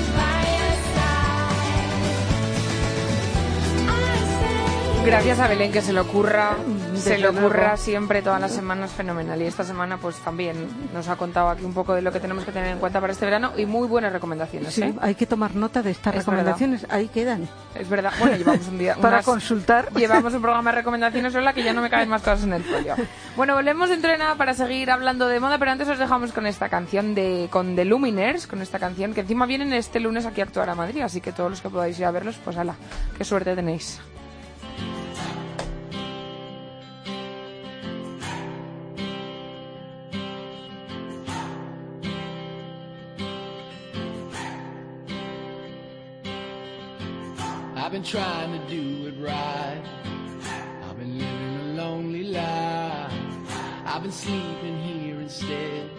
Gracias 5.05 5.39
a 5.39 5.47
Belén 5.47 5.71
que 5.71 5.81
se 5.81 5.93
le 5.93 5.99
ocurra, 5.99 6.55
se 6.95 7.17
le 7.17 7.27
ocurra 7.27 7.75
siempre 7.75 8.21
todas 8.21 8.39
las 8.39 8.51
semanas 8.51 8.91
fenomenal. 8.91 9.41
Y 9.41 9.45
esta 9.45 9.63
semana 9.63 9.97
pues 9.97 10.17
también 10.17 10.55
nos 10.93 11.07
ha 11.07 11.15
contado 11.15 11.49
aquí 11.49 11.65
un 11.65 11.73
poco 11.73 11.95
de 11.95 12.03
lo 12.03 12.11
que 12.11 12.19
tenemos 12.19 12.45
que 12.45 12.51
tener 12.51 12.69
en 12.69 12.77
cuenta 12.77 13.01
para 13.01 13.11
este 13.11 13.25
verano 13.25 13.51
y 13.57 13.65
muy 13.65 13.87
buenas 13.87 14.13
recomendaciones. 14.13 14.73
Sí, 14.75 14.83
¿eh? 14.83 14.93
hay 15.01 15.15
que 15.15 15.25
tomar 15.25 15.55
nota 15.55 15.81
de 15.81 15.91
estas 15.91 16.13
Es 16.13 16.19
recomendaciones. 16.19 16.85
Ahí 16.89 17.07
quedan. 17.07 17.49
Es 17.73 17.89
verdad. 17.89 18.13
Bueno, 18.19 18.37
llevamos 18.37 18.67
un 18.67 18.77
día 18.77 18.95
Para 19.01 19.23
consultar. 19.23 19.91
Llevamos 19.93 20.35
un 20.35 20.41
programa 20.41 20.69
de 20.71 20.77
recomendaciones 20.77 21.33
sola 21.33 21.53
que 21.53 21.63
ya 21.63 21.73
no 21.73 21.81
me 21.81 21.89
caben 21.89 22.07
más 22.07 22.21
cosas 22.21 22.43
en 22.43 22.53
el 22.53 22.63
folio. 22.63 22.95
Bueno, 23.35 23.55
volvemos 23.55 23.89
dentro 23.89 24.11
de 24.11 24.19
nada 24.19 24.35
para 24.35 24.53
seguir 24.53 24.91
hablando 24.91 25.27
de 25.27 25.39
moda, 25.39 25.57
pero 25.57 25.71
antes 25.71 25.87
os 25.89 25.97
dejamos 25.97 26.31
con 26.31 26.45
esta 26.45 26.69
canción 26.69 27.15
de 27.15 27.47
con 27.49 27.75
The 27.75 27.85
Luminers, 27.85 28.45
con 28.45 28.61
esta 28.61 28.77
canción 28.77 29.13
que 29.13 29.21
encima 29.21 29.47
vienen 29.47 29.73
este 29.73 29.99
lunes 29.99 30.25
aquí 30.27 30.41
a 30.41 30.43
actuar 30.43 30.69
a 30.69 30.75
Madrid, 30.75 31.01
así 31.01 31.21
que 31.21 31.31
todos 31.31 31.49
los 31.49 31.61
que 31.61 31.69
podáis 31.69 31.97
ir 31.97 32.05
a 32.05 32.11
verlos, 32.11 32.37
pues 32.43 32.55
ala, 32.57 32.75
qué 33.17 33.23
suerte 33.23 33.55
tenéis. 33.55 33.99
Been 48.01 48.09
trying 48.09 48.51
to 48.51 48.67
do 48.67 49.07
it 49.07 49.13
right. 49.19 49.83
I've 50.89 50.97
been 50.97 51.19
living 51.19 51.59
a 51.59 51.73
lonely 51.73 52.23
life. 52.23 53.13
I've 53.85 54.01
been 54.01 54.11
sleeping 54.11 54.81
here 54.81 55.21
instead. 55.21 55.89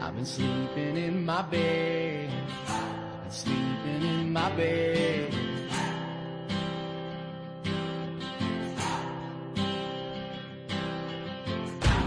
I've 0.00 0.14
been 0.14 0.26
sleeping 0.26 0.96
in 0.98 1.24
my 1.24 1.42
bed. 1.42 2.30
I've 2.68 3.22
been 3.22 3.30
sleeping 3.30 4.02
in 4.02 4.32
my 4.32 4.50
bed. 4.50 5.32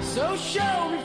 So 0.01 0.35
show 0.37 0.89
me 0.89 0.99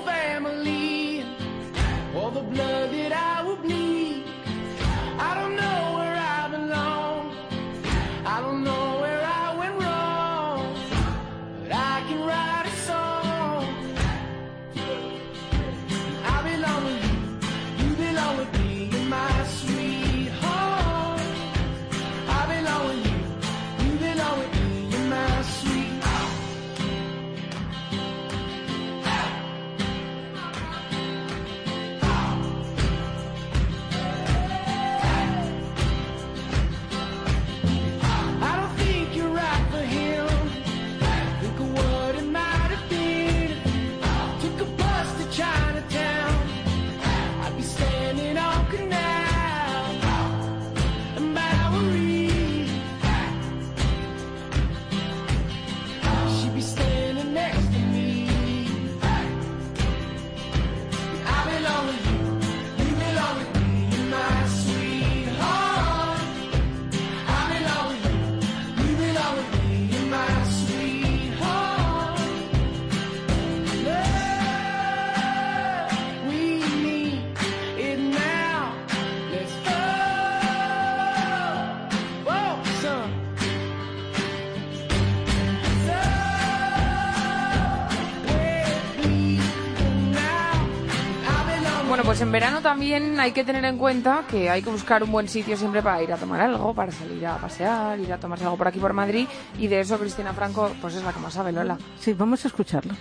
en 92.26 92.32
verano 92.32 92.60
también 92.60 93.20
hay 93.20 93.30
que 93.30 93.44
tener 93.44 93.64
en 93.64 93.78
cuenta 93.78 94.24
que 94.28 94.50
hay 94.50 94.60
que 94.60 94.68
buscar 94.68 95.00
un 95.04 95.12
buen 95.12 95.28
sitio 95.28 95.56
siempre 95.56 95.80
para 95.80 96.02
ir 96.02 96.12
a 96.12 96.16
tomar 96.16 96.40
algo, 96.40 96.74
para 96.74 96.90
salir 96.90 97.24
a 97.24 97.36
pasear, 97.36 98.00
ir 98.00 98.12
a 98.12 98.18
tomarse 98.18 98.42
algo 98.44 98.56
por 98.56 98.66
aquí 98.66 98.80
por 98.80 98.92
Madrid. 98.92 99.28
Y 99.60 99.68
de 99.68 99.78
eso 99.78 99.96
Cristina 99.96 100.32
Franco, 100.32 100.72
pues 100.80 100.96
es 100.96 101.04
la 101.04 101.12
que 101.12 101.20
más 101.20 101.34
sabe, 101.34 101.52
Lola. 101.52 101.78
Sí, 102.00 102.14
vamos 102.14 102.44
a 102.44 102.48
escucharlo. 102.48 102.94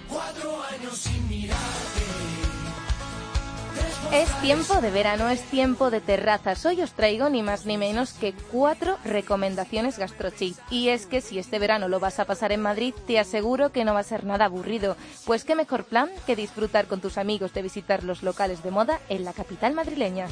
Es 4.16 4.30
tiempo 4.40 4.80
de 4.80 4.92
verano, 4.92 5.28
es 5.28 5.42
tiempo 5.42 5.92
de 5.92 6.00
terrazas. 6.00 6.66
Hoy 6.66 6.82
os 6.82 6.94
traigo 6.94 7.28
ni 7.30 7.44
más 7.44 7.66
ni 7.66 7.78
menos 7.78 8.14
que 8.14 8.34
cuatro 8.50 8.98
recomendaciones 9.04 10.00
gastrochic. 10.00 10.56
Y 10.72 10.88
es 10.88 11.06
que 11.06 11.20
si 11.20 11.38
este 11.38 11.60
verano 11.60 11.90
lo 11.90 12.00
vas 12.00 12.20
a 12.20 12.26
pasar 12.26 12.54
en 12.54 12.62
Madrid, 12.62 12.94
te 13.08 13.20
aseguro 13.20 13.74
que 13.74 13.84
no 13.84 13.94
va 13.94 14.00
a 14.00 14.04
ser 14.04 14.24
nada 14.24 14.46
aburrido. 14.46 14.96
Pues 15.26 15.44
qué 15.44 15.54
mejor 15.54 15.84
plan 15.84 16.10
que 16.26 16.38
disfrutar 16.38 16.88
con 16.88 17.02
tus 17.02 17.18
amigos 17.18 17.54
de 17.54 17.64
visitar 17.64 18.06
los 18.06 18.24
locales 18.24 18.64
de 18.64 18.72
moda 18.72 19.02
en 19.10 19.26
la 19.26 19.34
capital 19.34 19.74
madrileña. 19.74 20.28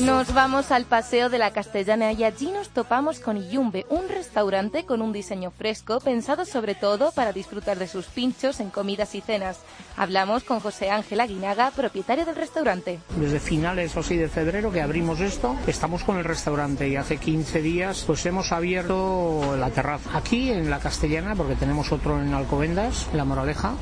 Nos 0.00 0.34
vamos 0.34 0.70
al 0.70 0.84
Paseo 0.84 1.28
de 1.28 1.38
la 1.38 1.52
Castellana 1.52 2.12
y 2.12 2.24
allí 2.24 2.50
nos 2.50 2.70
topamos 2.70 3.20
con 3.20 3.36
Iyumbe, 3.36 3.86
un 3.88 4.08
restaurante 4.08 4.84
con 4.84 5.02
un 5.02 5.12
diseño 5.12 5.50
fresco 5.50 6.00
pensado 6.00 6.44
sobre 6.44 6.74
todo 6.74 7.12
para 7.12 7.32
disfrutar 7.32 7.78
de 7.78 7.86
sus 7.86 8.06
pinchos 8.06 8.60
en 8.60 8.70
comidas 8.70 9.14
y 9.14 9.20
cenas. 9.20 9.60
Hablamos 9.96 10.44
con 10.44 10.60
José 10.60 10.90
Ángel 10.90 11.20
Aguinaga, 11.20 11.70
propietario 11.70 12.24
del 12.24 12.36
restaurante. 12.36 12.98
Desde 13.16 13.40
finales 13.40 13.96
o 13.96 14.00
así 14.00 14.16
de 14.16 14.28
febrero 14.28 14.72
que 14.72 14.82
abrimos 14.82 15.20
esto, 15.20 15.56
estamos 15.66 16.04
con 16.04 16.18
el 16.18 16.24
restaurante 16.24 16.88
y 16.88 16.96
hace 16.96 17.18
15 17.18 17.62
días 17.62 18.04
pues 18.06 18.26
hemos 18.26 18.52
abierto 18.52 19.56
la 19.56 19.70
terraza. 19.70 20.16
Aquí 20.16 20.50
en 20.50 20.70
la 20.70 20.80
Castellana, 20.80 21.34
porque 21.34 21.54
tenemos 21.54 21.92
otro 21.92 22.20
en 22.20 22.34
Alcobendas, 22.34 23.08
en 23.12 23.18
La 23.18 23.24
Moraleja, 23.24 23.74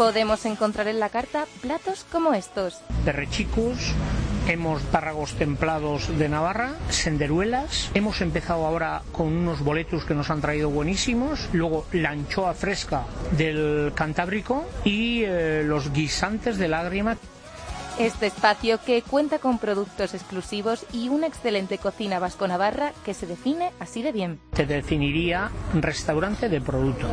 Podemos 0.00 0.46
encontrar 0.46 0.88
en 0.88 0.98
la 0.98 1.10
carta 1.10 1.44
platos 1.60 2.06
como 2.10 2.32
estos. 2.32 2.80
Perrechicus, 3.04 3.92
hemos 4.48 4.82
párragos 4.82 5.34
templados 5.34 6.18
de 6.18 6.28
Navarra, 6.28 6.74
senderuelas, 6.88 7.90
hemos 7.94 8.20
empezado 8.20 8.66
ahora 8.66 9.02
con 9.12 9.28
unos 9.28 9.60
boletos 9.60 10.04
que 10.04 10.14
nos 10.14 10.30
han 10.30 10.40
traído 10.40 10.70
buenísimos, 10.70 11.48
luego 11.52 11.86
la 11.92 12.10
anchoa 12.10 12.54
fresca 12.54 13.04
del 13.36 13.92
Cantábrico 13.94 14.64
y 14.84 15.22
eh, 15.24 15.62
los 15.64 15.92
guisantes 15.92 16.58
de 16.58 16.68
lágrima. 16.68 17.16
Este 17.98 18.26
espacio 18.26 18.80
que 18.82 19.02
cuenta 19.02 19.38
con 19.38 19.58
productos 19.58 20.14
exclusivos 20.14 20.86
y 20.92 21.08
una 21.08 21.26
excelente 21.26 21.76
cocina 21.76 22.18
vasco-navarra 22.18 22.92
que 23.04 23.12
se 23.12 23.26
define 23.26 23.72
así 23.78 24.02
de 24.02 24.12
bien. 24.12 24.40
Te 24.54 24.64
definiría 24.64 25.50
restaurante 25.74 26.48
de 26.48 26.60
producto. 26.60 27.08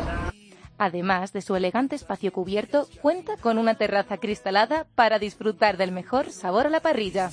Además 0.78 1.32
de 1.32 1.42
su 1.42 1.56
elegante 1.56 1.96
espacio 1.96 2.32
cubierto, 2.32 2.88
cuenta 3.02 3.36
con 3.36 3.58
una 3.58 3.74
terraza 3.74 4.18
cristalada 4.18 4.86
para 4.94 5.18
disfrutar 5.18 5.76
del 5.76 5.92
mejor 5.92 6.30
sabor 6.30 6.66
a 6.66 6.70
la 6.70 6.80
parrilla. 6.80 7.30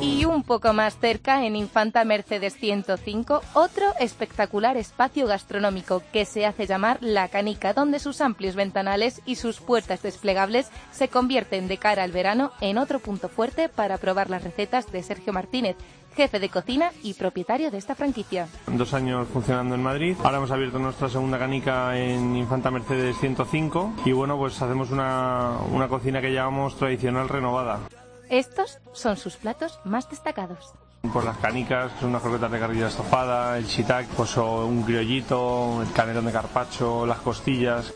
Y 0.00 0.24
un 0.24 0.42
poco 0.42 0.72
más 0.72 0.98
cerca, 0.98 1.44
en 1.44 1.54
Infanta 1.54 2.04
Mercedes 2.04 2.54
105, 2.54 3.42
otro 3.54 3.86
espectacular 4.00 4.76
espacio 4.76 5.26
gastronómico 5.26 6.02
que 6.12 6.24
se 6.24 6.46
hace 6.46 6.66
llamar 6.66 6.98
La 7.00 7.28
Canica, 7.28 7.72
donde 7.72 8.00
sus 8.00 8.20
amplios 8.20 8.56
ventanales 8.56 9.20
y 9.24 9.36
sus 9.36 9.60
puertas 9.60 10.02
desplegables 10.02 10.70
se 10.90 11.08
convierten 11.08 11.68
de 11.68 11.78
cara 11.78 12.02
al 12.02 12.10
verano 12.10 12.52
en 12.60 12.78
otro 12.78 12.98
punto 12.98 13.28
fuerte 13.28 13.68
para 13.68 13.98
probar 13.98 14.28
las 14.28 14.42
recetas 14.42 14.90
de 14.90 15.02
Sergio 15.02 15.32
Martínez, 15.32 15.76
jefe 16.14 16.38
de 16.38 16.48
cocina 16.48 16.92
y 17.02 17.14
propietario 17.14 17.70
de 17.70 17.78
esta 17.78 17.94
franquicia. 17.94 18.48
Dos 18.66 18.94
años 18.94 19.28
funcionando 19.32 19.74
en 19.74 19.82
Madrid. 19.82 20.16
Ahora 20.22 20.38
hemos 20.38 20.50
abierto 20.50 20.78
nuestra 20.78 21.08
segunda 21.08 21.38
canica 21.38 21.96
en 21.98 22.36
Infanta 22.36 22.70
Mercedes 22.70 23.16
105 23.18 23.94
y 24.04 24.12
bueno, 24.12 24.36
pues 24.36 24.60
hacemos 24.60 24.90
una, 24.90 25.58
una 25.70 25.88
cocina 25.88 26.20
que 26.20 26.32
llamamos 26.32 26.76
tradicional 26.76 27.28
renovada. 27.28 27.80
Estos 28.28 28.78
son 28.92 29.16
sus 29.16 29.36
platos 29.36 29.78
más 29.84 30.08
destacados. 30.08 30.72
Pues 31.12 31.24
las 31.24 31.36
canicas, 31.38 31.92
que 31.92 32.00
son 32.00 32.10
unas 32.10 32.22
croquetas 32.22 32.50
de 32.52 32.58
carrilla 32.60 32.88
estofada, 32.88 33.58
el 33.58 33.66
shiitake, 33.66 34.08
pues 34.16 34.36
un 34.36 34.84
criollito, 34.84 35.82
el 35.82 35.92
canelón 35.92 36.26
de 36.26 36.32
carpacho, 36.32 37.04
las 37.04 37.18
costillas. 37.18 37.92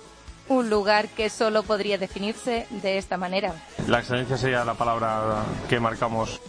Un 0.48 0.68
lugar 0.70 1.08
que 1.08 1.30
solo 1.30 1.62
podría 1.62 1.98
definirse 1.98 2.66
de 2.70 2.98
esta 2.98 3.16
manera. 3.16 3.54
La 3.88 4.00
excelencia 4.00 4.36
sería 4.36 4.64
la 4.64 4.74
palabra 4.74 5.44
que 5.68 5.80
marcamos. 5.80 6.40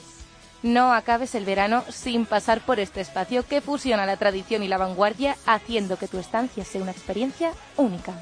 No 0.63 0.91
acabes 0.91 1.35
el 1.35 1.45
verano 1.45 1.83
sin 1.89 2.25
pasar 2.25 2.61
por 2.61 2.79
este 2.79 3.01
espacio 3.01 3.45
que 3.45 3.61
fusiona 3.61 4.05
la 4.05 4.17
tradición 4.17 4.63
y 4.63 4.67
la 4.67 4.77
vanguardia, 4.77 5.35
haciendo 5.45 5.97
que 5.97 6.07
tu 6.07 6.17
estancia 6.17 6.65
sea 6.65 6.81
una 6.81 6.91
experiencia 6.91 7.51
única. 7.77 8.13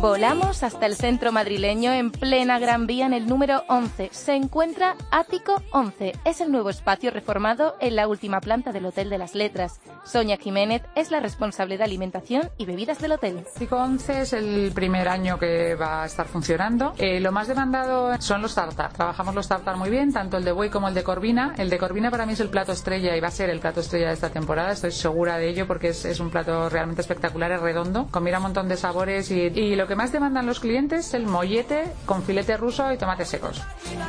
Volamos 0.00 0.62
hasta 0.62 0.86
el 0.86 0.94
centro 0.94 1.32
madrileño 1.32 1.92
en 1.92 2.12
plena 2.12 2.60
Gran 2.60 2.86
Vía 2.86 3.06
en 3.06 3.12
el 3.12 3.26
número 3.26 3.64
11. 3.66 4.10
Se 4.12 4.36
encuentra 4.36 4.94
Ático 5.10 5.60
11. 5.72 6.12
Es 6.24 6.40
el 6.40 6.52
nuevo 6.52 6.70
espacio 6.70 7.10
reformado 7.10 7.74
en 7.80 7.96
la 7.96 8.06
última 8.06 8.40
planta 8.40 8.70
del 8.70 8.86
Hotel 8.86 9.10
de 9.10 9.18
las 9.18 9.34
Letras. 9.34 9.80
Sonia 10.04 10.36
Jiménez 10.36 10.82
es 10.94 11.10
la 11.10 11.18
responsable 11.18 11.78
de 11.78 11.82
alimentación 11.82 12.48
y 12.58 12.64
bebidas 12.64 13.00
del 13.00 13.10
hotel. 13.10 13.44
Ático 13.56 13.74
11 13.74 14.20
es 14.20 14.32
el 14.34 14.70
primer 14.72 15.08
año 15.08 15.36
que 15.36 15.74
va 15.74 16.04
a 16.04 16.06
estar 16.06 16.28
funcionando. 16.28 16.94
Eh, 16.96 17.18
lo 17.18 17.32
más 17.32 17.48
demandado 17.48 18.20
son 18.20 18.40
los 18.40 18.54
tartar. 18.54 18.92
Trabajamos 18.92 19.34
los 19.34 19.48
tartar 19.48 19.78
muy 19.78 19.90
bien, 19.90 20.12
tanto 20.12 20.36
el 20.36 20.44
de 20.44 20.52
buey 20.52 20.70
como 20.70 20.86
el 20.86 20.94
de 20.94 21.02
corvina. 21.02 21.54
El 21.58 21.70
de 21.70 21.78
corvina 21.78 22.08
para 22.08 22.24
mí 22.24 22.34
es 22.34 22.40
el 22.40 22.50
plato 22.50 22.70
estrella 22.70 23.16
y 23.16 23.20
va 23.20 23.28
a 23.28 23.32
ser 23.32 23.50
el 23.50 23.58
plato 23.58 23.80
estrella 23.80 24.06
de 24.06 24.14
esta 24.14 24.30
temporada. 24.30 24.70
Estoy 24.70 24.92
segura 24.92 25.38
de 25.38 25.48
ello 25.48 25.66
porque 25.66 25.88
es, 25.88 26.04
es 26.04 26.20
un 26.20 26.30
plato 26.30 26.68
realmente 26.68 27.00
espectacular, 27.00 27.50
es 27.50 27.60
redondo, 27.60 28.06
combina 28.12 28.36
un 28.36 28.44
montón 28.44 28.68
de 28.68 28.76
sabores 28.76 29.32
y, 29.32 29.40
y 29.40 29.74
lo 29.74 29.87
que 29.88 29.96
más 29.96 30.12
demandan 30.12 30.46
los 30.46 30.60
clientes 30.60 31.08
es 31.08 31.14
el 31.14 31.26
mollete 31.26 31.84
con 32.06 32.22
filete 32.22 32.56
ruso 32.56 32.92
y 32.92 32.98
tomates 32.98 33.28
secos. 33.28 33.60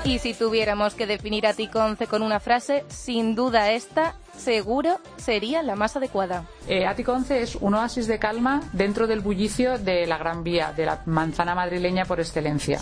Y 0.04 0.20
si 0.20 0.34
tuviéramos 0.34 0.94
que 0.94 1.08
definir 1.08 1.48
a 1.48 1.54
Ticonce 1.54 2.06
con 2.08 2.22
una 2.22 2.40
frase, 2.40 2.84
sin 2.90 3.34
duda 3.34 3.72
esta 3.72 4.16
seguro 4.38 5.00
sería 5.18 5.64
la 5.64 5.76
más 5.76 5.96
adecuada. 5.96 6.46
Eh, 6.68 6.86
Ático 6.86 7.14
11 7.14 7.42
es 7.42 7.56
un 7.56 7.74
oasis 7.74 8.08
de 8.08 8.20
calma 8.20 8.62
dentro 8.74 9.08
del 9.08 9.22
bullicio 9.22 9.80
de 9.80 10.06
la 10.06 10.18
Gran 10.18 10.44
Vía, 10.44 10.74
de 10.74 10.86
la 10.86 11.02
manzana 11.06 11.56
madrileña 11.56 12.06
por 12.06 12.20
excelencia. 12.20 12.80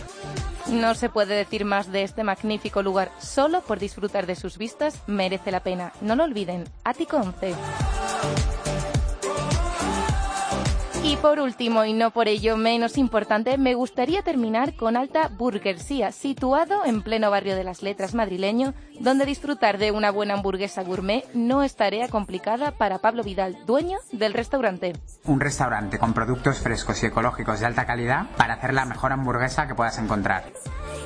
No 0.70 0.96
se 0.96 1.10
puede 1.10 1.36
decir 1.36 1.64
más 1.64 1.92
de 1.92 2.04
este 2.04 2.24
magnífico 2.24 2.84
lugar. 2.84 3.12
Solo 3.20 3.62
por 3.62 3.80
disfrutar 3.80 4.26
de 4.26 4.36
sus 4.36 4.58
vistas 4.58 5.02
merece 5.08 5.52
la 5.52 5.62
pena. 5.62 5.94
No 6.02 6.16
lo 6.16 6.26
olviden, 6.26 6.66
Ático 6.84 7.18
11. 7.18 7.56
Y 11.08 11.16
por 11.16 11.40
último, 11.40 11.86
y 11.86 11.94
no 11.94 12.12
por 12.12 12.28
ello 12.28 12.58
menos 12.58 12.98
importante, 12.98 13.58
me 13.58 13.76
gustaría 13.76 14.24
terminar 14.24 14.76
con 14.76 14.98
Alta 14.98 15.30
Burguesía, 15.30 16.12
situado 16.12 16.84
en 16.84 17.02
pleno 17.02 17.32
barrio 17.32 17.56
de 17.56 17.64
las 17.64 17.82
letras 17.82 18.14
madrileño, 18.14 18.74
donde 19.00 19.26
disfrutar 19.26 19.78
de 19.78 19.92
una 19.92 20.12
buena 20.12 20.34
hamburguesa 20.34 20.84
gourmet 20.84 21.24
no 21.34 21.64
es 21.64 21.78
tarea 21.78 22.10
complicada 22.10 22.72
para 22.72 23.00
Pablo 23.00 23.24
Vidal, 23.24 23.58
dueño 23.66 24.00
del 24.12 24.34
restaurante. 24.34 24.98
Un 25.24 25.40
restaurante 25.40 25.98
con 25.98 26.12
productos 26.12 26.60
frescos 26.60 27.02
y 27.02 27.06
ecológicos 27.06 27.62
de 27.62 27.68
alta 27.68 27.86
calidad 27.86 28.26
para 28.36 28.56
hacer 28.56 28.74
la 28.74 28.84
mejor 28.84 29.14
hamburguesa 29.14 29.66
que 29.66 29.76
puedas 29.76 29.98
encontrar. 30.00 30.52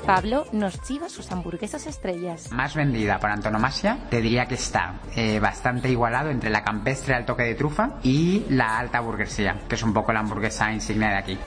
Pablo 0.06 0.46
nos 0.52 0.82
chiva 0.82 1.10
sus 1.10 1.32
hamburguesas 1.32 1.88
estrellas. 1.88 2.52
Más 2.52 2.76
vendida 2.76 3.20
por 3.20 3.30
antonomasia, 3.30 4.00
te 4.10 4.22
diría 4.22 4.48
que 4.48 4.56
está 4.56 4.96
eh, 5.16 5.40
bastante 5.40 5.90
igualado 5.90 6.30
entre 6.30 6.50
la 6.50 6.64
campestre 6.64 7.16
al 7.16 7.26
toque 7.26 7.44
de 7.44 7.56
trufa 7.56 8.00
y 8.04 8.46
la 8.50 8.80
alta 8.80 9.00
burguesía, 9.00 9.62
que 9.68 9.76
es 9.76 9.84
un 9.84 9.94
poco 9.94 10.14
la 10.14 10.20
hamburguesa 10.22 10.72
insignia 10.72 11.10
de 11.10 11.18
aquí. 11.18 11.38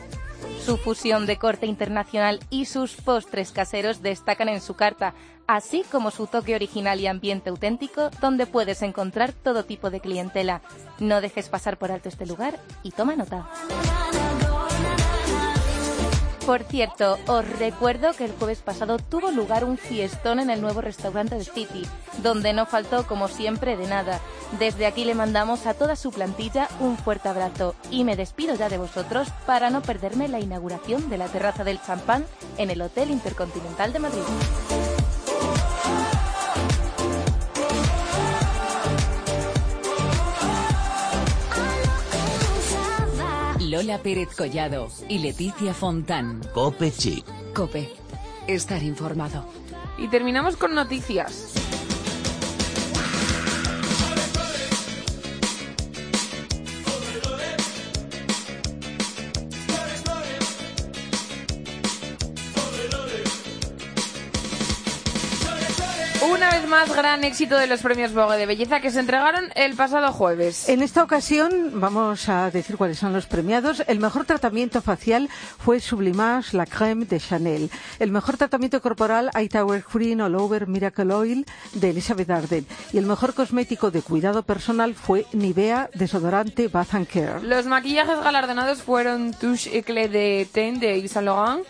Su 0.64 0.78
fusión 0.78 1.26
de 1.26 1.36
corte 1.36 1.66
internacional 1.66 2.40
y 2.48 2.64
sus 2.64 2.94
postres 2.94 3.52
caseros 3.52 4.00
destacan 4.00 4.48
en 4.48 4.62
su 4.62 4.74
carta, 4.74 5.12
así 5.46 5.84
como 5.90 6.10
su 6.10 6.26
toque 6.26 6.54
original 6.54 7.00
y 7.00 7.06
ambiente 7.06 7.50
auténtico 7.50 8.08
donde 8.20 8.46
puedes 8.46 8.80
encontrar 8.80 9.32
todo 9.32 9.64
tipo 9.64 9.90
de 9.90 10.00
clientela. 10.00 10.62
No 11.00 11.20
dejes 11.20 11.50
pasar 11.50 11.76
por 11.76 11.92
alto 11.92 12.08
este 12.08 12.24
lugar 12.24 12.58
y 12.82 12.92
toma 12.92 13.14
nota. 13.14 13.46
Por 16.46 16.62
cierto, 16.64 17.18
os 17.26 17.48
recuerdo 17.58 18.12
que 18.12 18.26
el 18.26 18.32
jueves 18.32 18.58
pasado 18.58 18.98
tuvo 18.98 19.30
lugar 19.30 19.64
un 19.64 19.78
fiestón 19.78 20.40
en 20.40 20.50
el 20.50 20.60
nuevo 20.60 20.82
restaurante 20.82 21.36
de 21.36 21.44
City, 21.44 21.86
donde 22.22 22.52
no 22.52 22.66
faltó, 22.66 23.06
como 23.06 23.28
siempre, 23.28 23.78
de 23.78 23.86
nada. 23.86 24.20
Desde 24.58 24.84
aquí 24.84 25.06
le 25.06 25.14
mandamos 25.14 25.66
a 25.66 25.72
toda 25.72 25.96
su 25.96 26.10
plantilla 26.10 26.68
un 26.80 26.98
fuerte 26.98 27.30
abrazo 27.30 27.74
y 27.90 28.04
me 28.04 28.14
despido 28.14 28.54
ya 28.56 28.68
de 28.68 28.76
vosotros 28.76 29.28
para 29.46 29.70
no 29.70 29.80
perderme 29.80 30.28
la 30.28 30.38
inauguración 30.38 31.08
de 31.08 31.16
la 31.16 31.28
terraza 31.28 31.64
del 31.64 31.80
champán 31.80 32.26
en 32.58 32.68
el 32.68 32.82
Hotel 32.82 33.10
Intercontinental 33.10 33.94
de 33.94 33.98
Madrid. 34.00 34.93
Lola 43.74 43.98
Pérez 43.98 44.28
Collado 44.36 44.86
y 45.08 45.18
Leticia 45.18 45.74
Fontán. 45.74 46.40
Cope 46.54 46.92
Chic. 46.92 47.24
Cope. 47.54 47.90
Estar 48.46 48.80
informado. 48.84 49.44
Y 49.98 50.06
terminamos 50.06 50.56
con 50.56 50.76
noticias. 50.76 51.63
Gran 66.94 67.24
éxito 67.24 67.56
de 67.56 67.66
los 67.66 67.80
premios 67.80 68.12
Vogue 68.12 68.36
de 68.36 68.46
Belleza 68.46 68.80
que 68.80 68.90
se 68.90 69.00
entregaron 69.00 69.50
el 69.54 69.74
pasado 69.74 70.12
jueves. 70.12 70.68
En 70.68 70.82
esta 70.82 71.02
ocasión 71.02 71.72
vamos 71.74 72.28
a 72.28 72.50
decir 72.50 72.76
cuáles 72.76 72.98
son 72.98 73.12
los 73.12 73.26
premiados. 73.26 73.82
El 73.86 73.98
mejor 73.98 74.24
tratamiento 74.24 74.80
facial 74.82 75.28
fue 75.58 75.80
Sublimage 75.80 76.56
La 76.56 76.66
Crème 76.66 77.06
de 77.06 77.18
Chanel. 77.18 77.70
El 77.98 78.10
mejor 78.10 78.36
tratamiento 78.36 78.80
corporal 78.80 79.30
Tower 79.50 79.84
Green 79.92 80.20
All 80.20 80.34
Over 80.34 80.66
Miracle 80.66 81.12
Oil 81.12 81.46
de 81.74 81.90
Elizabeth 81.90 82.30
Arden. 82.30 82.66
Y 82.92 82.98
el 82.98 83.06
mejor 83.06 83.34
cosmético 83.34 83.90
de 83.90 84.02
cuidado 84.02 84.42
personal 84.42 84.94
fue 84.94 85.26
Nivea 85.32 85.90
Desodorante 85.94 86.68
Bath 86.68 86.94
and 86.94 87.06
Care. 87.06 87.42
Los 87.42 87.66
maquillajes 87.66 88.18
galardonados 88.20 88.82
fueron 88.82 89.32
Touche 89.32 89.78
Eclat 89.78 90.10
de 90.10 90.48
Ten 90.52 90.80
de 90.80 90.98
Yves 90.98 91.12
Saint 91.12 91.26
Laurent, 91.26 91.64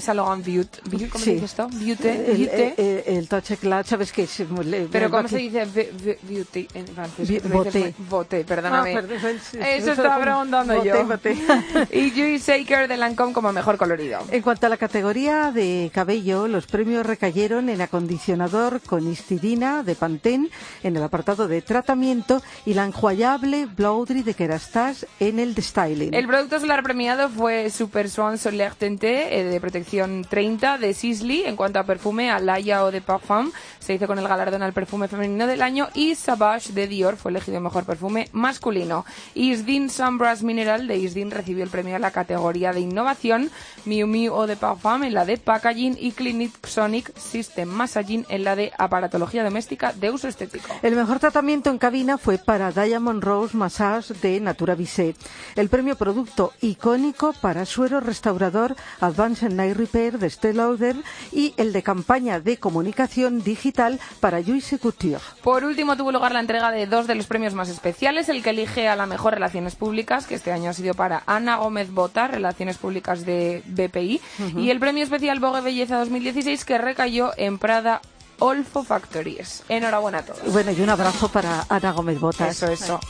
Saint 0.00 0.16
Laurent 0.16 0.44
Beauty, 0.44 1.06
¿cómo 1.08 1.24
se 1.24 1.32
dice 1.34 1.44
esto? 1.46 1.68
Beauty, 1.72 2.08
El, 2.08 2.48
el, 2.48 2.74
el, 2.76 3.02
el 3.06 3.28
touch 3.28 3.50
eclat, 3.52 3.86
¿sabes 3.86 4.12
qué? 4.12 4.22
Es 4.22 4.48
muy- 4.48 4.88
Pero 4.90 5.10
¿cómo 5.10 5.28
se 5.28 5.38
dice 5.38 5.64
be- 5.66 5.92
be- 6.04 6.18
beauty 6.22 6.68
en 6.74 6.86
francés? 6.88 7.28
Que 7.28 7.40
boté. 7.48 7.94
Boté, 8.08 8.44
perdóname. 8.44 8.96
Ah, 8.96 9.02
perdón, 9.02 9.38
sí, 9.50 9.58
Eso 9.60 9.92
estaba 9.92 10.20
preguntando 10.20 10.74
Boté, 10.76 10.88
yo. 10.88 11.06
boté. 11.06 11.32
y 11.92 12.10
Juice 12.10 12.58
Shaker 12.58 12.88
de 12.88 12.96
Lancôme 12.96 13.32
como 13.32 13.52
mejor 13.52 13.76
colorido. 13.76 14.20
En 14.30 14.42
cuanto 14.42 14.66
a 14.66 14.68
la 14.68 14.76
categoría 14.76 15.50
de 15.52 15.90
cabello, 15.92 16.48
los 16.48 16.66
premios 16.66 17.04
recayeron 17.06 17.68
en 17.68 17.80
acondicionador 17.80 18.80
con 18.82 19.06
histidina 19.10 19.82
de 19.82 19.94
Pantene 19.94 20.48
en 20.82 20.96
el 20.96 21.02
apartado 21.02 21.48
de 21.48 21.62
tratamiento 21.62 22.42
y 22.64 22.74
la 22.74 22.84
enjuagable 22.84 23.66
Blowdry 23.66 24.22
de 24.22 24.34
Kerastase 24.34 25.06
en 25.20 25.38
el 25.38 25.54
de 25.54 25.62
styling. 25.62 26.14
El 26.14 26.26
producto 26.26 26.60
solar 26.60 26.82
premiado 26.82 27.28
fue 27.28 27.70
Super 27.70 28.08
Swan 28.08 28.38
Solaire 28.38 28.74
Tinté 28.78 29.31
eh, 29.32 29.44
de 29.44 29.60
protección 29.60 30.26
30 30.28 30.76
de 30.76 30.92
Sisley. 30.92 31.44
En 31.44 31.56
cuanto 31.56 31.78
a 31.78 31.84
perfume, 31.84 32.30
Alaya 32.30 32.84
o 32.84 32.90
de 32.90 33.00
Parfum 33.00 33.50
se 33.78 33.94
hizo 33.94 34.06
con 34.06 34.18
el 34.18 34.28
galardón 34.28 34.62
al 34.62 34.74
perfume 34.74 35.08
femenino 35.08 35.46
del 35.46 35.62
año 35.62 35.88
y 35.94 36.14
Savage 36.14 36.72
de 36.72 36.86
Dior 36.86 37.16
fue 37.16 37.30
elegido 37.30 37.58
mejor 37.60 37.84
perfume 37.84 38.28
masculino. 38.32 39.06
Isdin 39.34 39.88
Sunbrass 39.88 40.42
Mineral 40.42 40.86
de 40.86 40.98
Isdin 40.98 41.30
recibió 41.30 41.64
el 41.64 41.70
premio 41.70 41.96
en 41.96 42.02
la 42.02 42.10
categoría 42.10 42.74
de 42.74 42.80
innovación, 42.80 43.50
Miu 43.86 44.06
Miu 44.06 44.34
o 44.34 44.46
de 44.46 44.56
Parfum 44.56 45.04
en 45.04 45.14
la 45.14 45.24
de 45.24 45.38
packaging 45.38 45.96
y 45.98 46.12
Clinic 46.12 46.66
Sonic 46.66 47.16
System 47.16 47.70
Massaging 47.70 48.26
en 48.28 48.44
la 48.44 48.54
de 48.54 48.70
aparatología 48.76 49.44
doméstica 49.44 49.94
de 49.94 50.10
uso 50.10 50.28
estético. 50.28 50.68
El 50.82 50.94
mejor 50.94 51.20
tratamiento 51.20 51.70
en 51.70 51.78
cabina 51.78 52.18
fue 52.18 52.36
para 52.36 52.70
Diamond 52.70 53.24
Rose 53.24 53.56
Massage 53.56 54.12
de 54.14 54.40
Natura 54.40 54.74
Visé. 54.74 55.14
El 55.56 55.70
premio 55.70 55.96
producto 55.96 56.52
icónico 56.60 57.32
para 57.40 57.64
suero 57.64 58.00
restaurador 58.00 58.76
Advanced 59.00 59.21
Night 59.30 59.76
Repair 59.76 60.18
de 60.18 60.26
Estée 60.26 60.52
Lauder 60.52 60.96
y 61.30 61.54
el 61.56 61.72
de 61.72 61.82
campaña 61.84 62.40
de 62.40 62.56
comunicación 62.58 63.42
digital 63.44 64.00
para 64.18 64.42
Juicy 64.42 64.78
Couture. 64.78 65.18
Por 65.44 65.62
último, 65.64 65.96
tuvo 65.96 66.10
lugar 66.10 66.32
la 66.32 66.40
entrega 66.40 66.72
de 66.72 66.86
dos 66.86 67.06
de 67.06 67.14
los 67.14 67.26
premios 67.26 67.54
más 67.54 67.68
especiales, 67.68 68.28
el 68.28 68.42
que 68.42 68.50
elige 68.50 68.88
a 68.88 68.96
la 68.96 69.06
mejor 69.06 69.34
Relaciones 69.34 69.76
Públicas, 69.76 70.26
que 70.26 70.34
este 70.34 70.50
año 70.50 70.70
ha 70.70 70.72
sido 70.74 70.94
para 70.94 71.22
Ana 71.26 71.56
Gómez 71.56 71.92
Bota, 71.92 72.26
Relaciones 72.26 72.78
Públicas 72.78 73.24
de 73.24 73.62
BPI, 73.66 74.20
Ujú. 74.48 74.58
y 74.60 74.70
el 74.70 74.80
premio 74.80 75.04
especial 75.04 75.38
Vogue 75.38 75.60
Belleza 75.60 75.98
2016, 75.98 76.64
que 76.64 76.78
recayó 76.78 77.30
en 77.36 77.58
Prada 77.58 78.00
Olfo 78.40 78.82
Factories. 78.82 79.62
Enhorabuena 79.68 80.18
a 80.18 80.22
todos. 80.22 80.52
Bueno, 80.52 80.72
y 80.72 80.80
un 80.80 80.90
abrazo 80.90 81.28
para 81.28 81.64
Ana 81.68 81.92
Gómez 81.92 82.18
Botas. 82.18 82.60
Eso, 82.60 82.66
eso. 82.72 83.00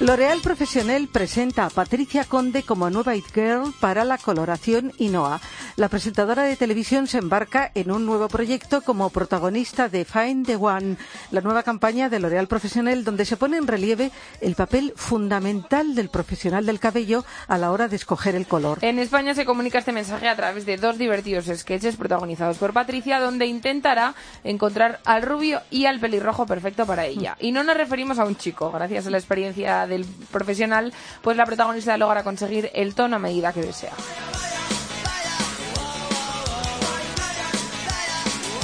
L'Oréal 0.00 0.40
Professionnel 0.40 1.06
presenta 1.06 1.64
a 1.64 1.70
Patricia 1.70 2.24
Conde 2.24 2.64
como 2.64 2.90
nueva 2.90 3.14
It 3.14 3.26
Girl 3.32 3.72
para 3.78 4.04
la 4.04 4.18
coloración 4.18 4.92
Inoa. 4.98 5.40
La 5.76 5.88
presentadora 5.88 6.42
de 6.42 6.56
televisión 6.56 7.06
se 7.06 7.18
embarca 7.18 7.70
en 7.76 7.92
un 7.92 8.04
nuevo 8.04 8.26
proyecto 8.26 8.82
como 8.82 9.10
protagonista 9.10 9.88
de 9.88 10.04
Find 10.04 10.46
the 10.46 10.56
One, 10.56 10.96
la 11.30 11.42
nueva 11.42 11.62
campaña 11.62 12.08
de 12.08 12.18
L'Oréal 12.18 12.48
Professionnel 12.48 13.04
donde 13.04 13.24
se 13.24 13.36
pone 13.36 13.56
en 13.56 13.68
relieve 13.68 14.10
el 14.40 14.56
papel 14.56 14.92
fundamental 14.96 15.94
del 15.94 16.08
profesional 16.08 16.66
del 16.66 16.80
cabello 16.80 17.24
a 17.46 17.56
la 17.56 17.70
hora 17.70 17.86
de 17.86 17.94
escoger 17.94 18.34
el 18.34 18.48
color. 18.48 18.78
En 18.82 18.98
España 18.98 19.32
se 19.34 19.44
comunica 19.44 19.78
este 19.78 19.92
mensaje 19.92 20.28
a 20.28 20.34
través 20.34 20.66
de 20.66 20.76
dos 20.76 20.98
divertidos 20.98 21.46
sketches 21.46 21.94
protagonizados 21.94 22.58
por 22.58 22.72
Patricia, 22.72 23.20
donde 23.20 23.46
intentará 23.46 24.14
encontrar 24.42 25.00
al 25.04 25.22
rubio 25.22 25.62
y 25.70 25.86
al 25.86 26.00
pelirrojo 26.00 26.46
perfecto 26.46 26.84
para 26.84 27.06
ella. 27.06 27.36
Y 27.38 27.52
no 27.52 27.62
nos 27.62 27.76
referimos 27.76 28.18
a 28.18 28.24
un 28.24 28.36
chico. 28.36 28.72
Gracias 28.72 29.06
a 29.06 29.10
la 29.10 29.18
experiencia 29.18 29.83
del 29.86 30.04
profesional, 30.30 30.92
pues 31.22 31.36
la 31.36 31.46
protagonista 31.46 31.96
logra 31.96 32.24
conseguir 32.24 32.70
el 32.74 32.94
tono 32.94 33.16
a 33.16 33.18
medida 33.18 33.52
que 33.52 33.62
desea. 33.62 33.92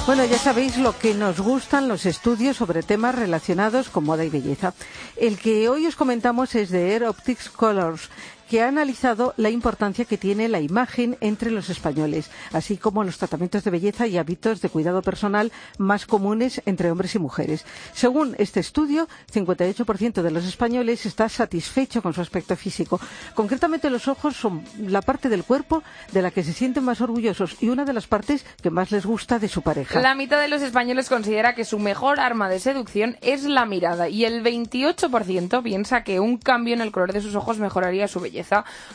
Bueno, 0.06 0.24
ya 0.24 0.38
sabéis 0.38 0.76
lo 0.76 0.98
que 0.98 1.14
nos 1.14 1.38
gustan 1.38 1.86
los 1.86 2.04
estudios 2.04 2.56
sobre 2.56 2.82
temas 2.82 3.14
relacionados 3.14 3.90
con 3.90 4.04
moda 4.04 4.24
y 4.24 4.28
belleza. 4.28 4.74
El 5.16 5.38
que 5.38 5.68
hoy 5.68 5.86
os 5.86 5.94
comentamos 5.94 6.56
es 6.56 6.70
de 6.70 6.92
Air 6.92 7.04
Optics 7.04 7.48
Colors, 7.48 8.10
que 8.50 8.62
ha 8.62 8.68
analizado 8.68 9.32
la 9.36 9.48
importancia 9.48 10.04
que 10.04 10.18
tiene 10.18 10.48
la 10.48 10.58
imagen 10.60 11.16
entre 11.20 11.52
los 11.52 11.70
españoles, 11.70 12.32
así 12.52 12.78
como 12.78 13.04
los 13.04 13.16
tratamientos 13.16 13.62
de 13.62 13.70
belleza 13.70 14.08
y 14.08 14.18
hábitos 14.18 14.60
de 14.60 14.68
cuidado 14.68 15.02
personal 15.02 15.52
más 15.78 16.04
comunes 16.04 16.60
entre 16.66 16.90
hombres 16.90 17.14
y 17.14 17.20
mujeres. 17.20 17.64
Según 17.92 18.34
este 18.38 18.58
estudio, 18.58 19.06
58% 19.32 20.22
de 20.22 20.30
los 20.32 20.44
españoles 20.44 21.06
está 21.06 21.28
satisfecho 21.28 22.02
con 22.02 22.12
su 22.12 22.22
aspecto 22.22 22.56
físico. 22.56 22.98
Concretamente, 23.34 23.88
los 23.88 24.08
ojos 24.08 24.34
son 24.34 24.64
la 24.80 25.00
parte 25.00 25.28
del 25.28 25.44
cuerpo 25.44 25.84
de 26.10 26.20
la 26.20 26.32
que 26.32 26.42
se 26.42 26.52
sienten 26.52 26.82
más 26.82 27.00
orgullosos 27.00 27.56
y 27.60 27.68
una 27.68 27.84
de 27.84 27.92
las 27.92 28.08
partes 28.08 28.44
que 28.60 28.70
más 28.70 28.90
les 28.90 29.06
gusta 29.06 29.38
de 29.38 29.46
su 29.46 29.62
pareja. 29.62 30.00
La 30.00 30.16
mitad 30.16 30.40
de 30.40 30.48
los 30.48 30.62
españoles 30.62 31.08
considera 31.08 31.54
que 31.54 31.64
su 31.64 31.78
mejor 31.78 32.18
arma 32.18 32.48
de 32.48 32.58
seducción 32.58 33.16
es 33.20 33.44
la 33.44 33.64
mirada 33.64 34.08
y 34.08 34.24
el 34.24 34.42
28% 34.42 35.62
piensa 35.62 36.02
que 36.02 36.18
un 36.18 36.36
cambio 36.36 36.74
en 36.74 36.80
el 36.80 36.90
color 36.90 37.12
de 37.12 37.20
sus 37.20 37.36
ojos 37.36 37.58
mejoraría 37.58 38.08
su 38.08 38.18
belleza. 38.18 38.39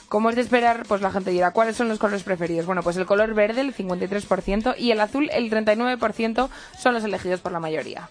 Como 0.07 0.29
es 0.29 0.35
de 0.35 0.41
esperar, 0.41 0.83
pues 0.87 1.01
la 1.01 1.11
gente 1.11 1.31
dirá, 1.31 1.51
¿cuáles 1.51 1.75
son 1.75 1.87
los 1.89 1.99
colores 1.99 2.23
preferidos? 2.23 2.65
Bueno, 2.65 2.83
pues 2.83 2.97
el 2.97 3.05
color 3.05 3.33
verde, 3.33 3.61
el 3.61 3.75
53%, 3.75 4.75
y 4.77 4.91
el 4.91 5.01
azul, 5.01 5.29
el 5.31 5.49
39%, 5.49 6.49
son 6.77 6.93
los 6.93 7.03
elegidos 7.03 7.41
por 7.41 7.51
la 7.51 7.59
mayoría. 7.59 8.09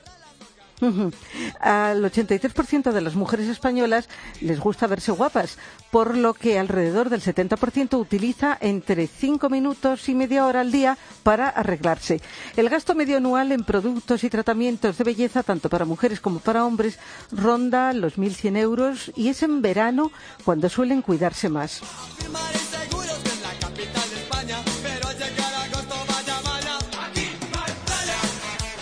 Al 1.61 2.03
83% 2.03 2.93
de 2.93 3.01
las 3.01 3.15
mujeres 3.15 3.49
españolas 3.49 4.09
les 4.41 4.61
gusta 4.61 4.87
verse 4.87 5.13
guapas, 5.13 5.59
por 5.91 6.17
lo 6.17 6.35
que 6.35 6.59
alrededor 6.59 7.11
del 7.11 7.23
70% 7.23 7.99
utiliza 7.99 8.59
entre 8.61 9.07
5 9.07 9.49
minutos 9.49 10.09
y 10.09 10.15
media 10.15 10.47
hora 10.47 10.61
al 10.61 10.73
día 10.73 10.99
para 11.23 11.49
arreglarse. 11.49 12.21
El 12.57 12.69
gasto 12.69 12.95
medio 12.95 13.17
anual 13.17 13.53
en 13.53 13.65
productos 13.65 14.25
y 14.25 14.31
tratamientos 14.31 14.99
de 14.99 15.05
belleza, 15.05 15.43
tanto 15.43 15.69
para 15.69 15.85
mujeres 15.85 16.21
como 16.21 16.41
para 16.41 16.65
hombres, 16.65 16.99
ronda 17.31 17.93
los 17.93 18.19
1.100 18.19 18.57
euros 18.57 19.13
y 19.15 19.29
es 19.29 19.43
en 19.43 19.63
verano 19.63 20.11
cuando 20.45 20.69
suelen 20.69 21.03
cuidarse 21.03 21.49
más. 21.49 21.83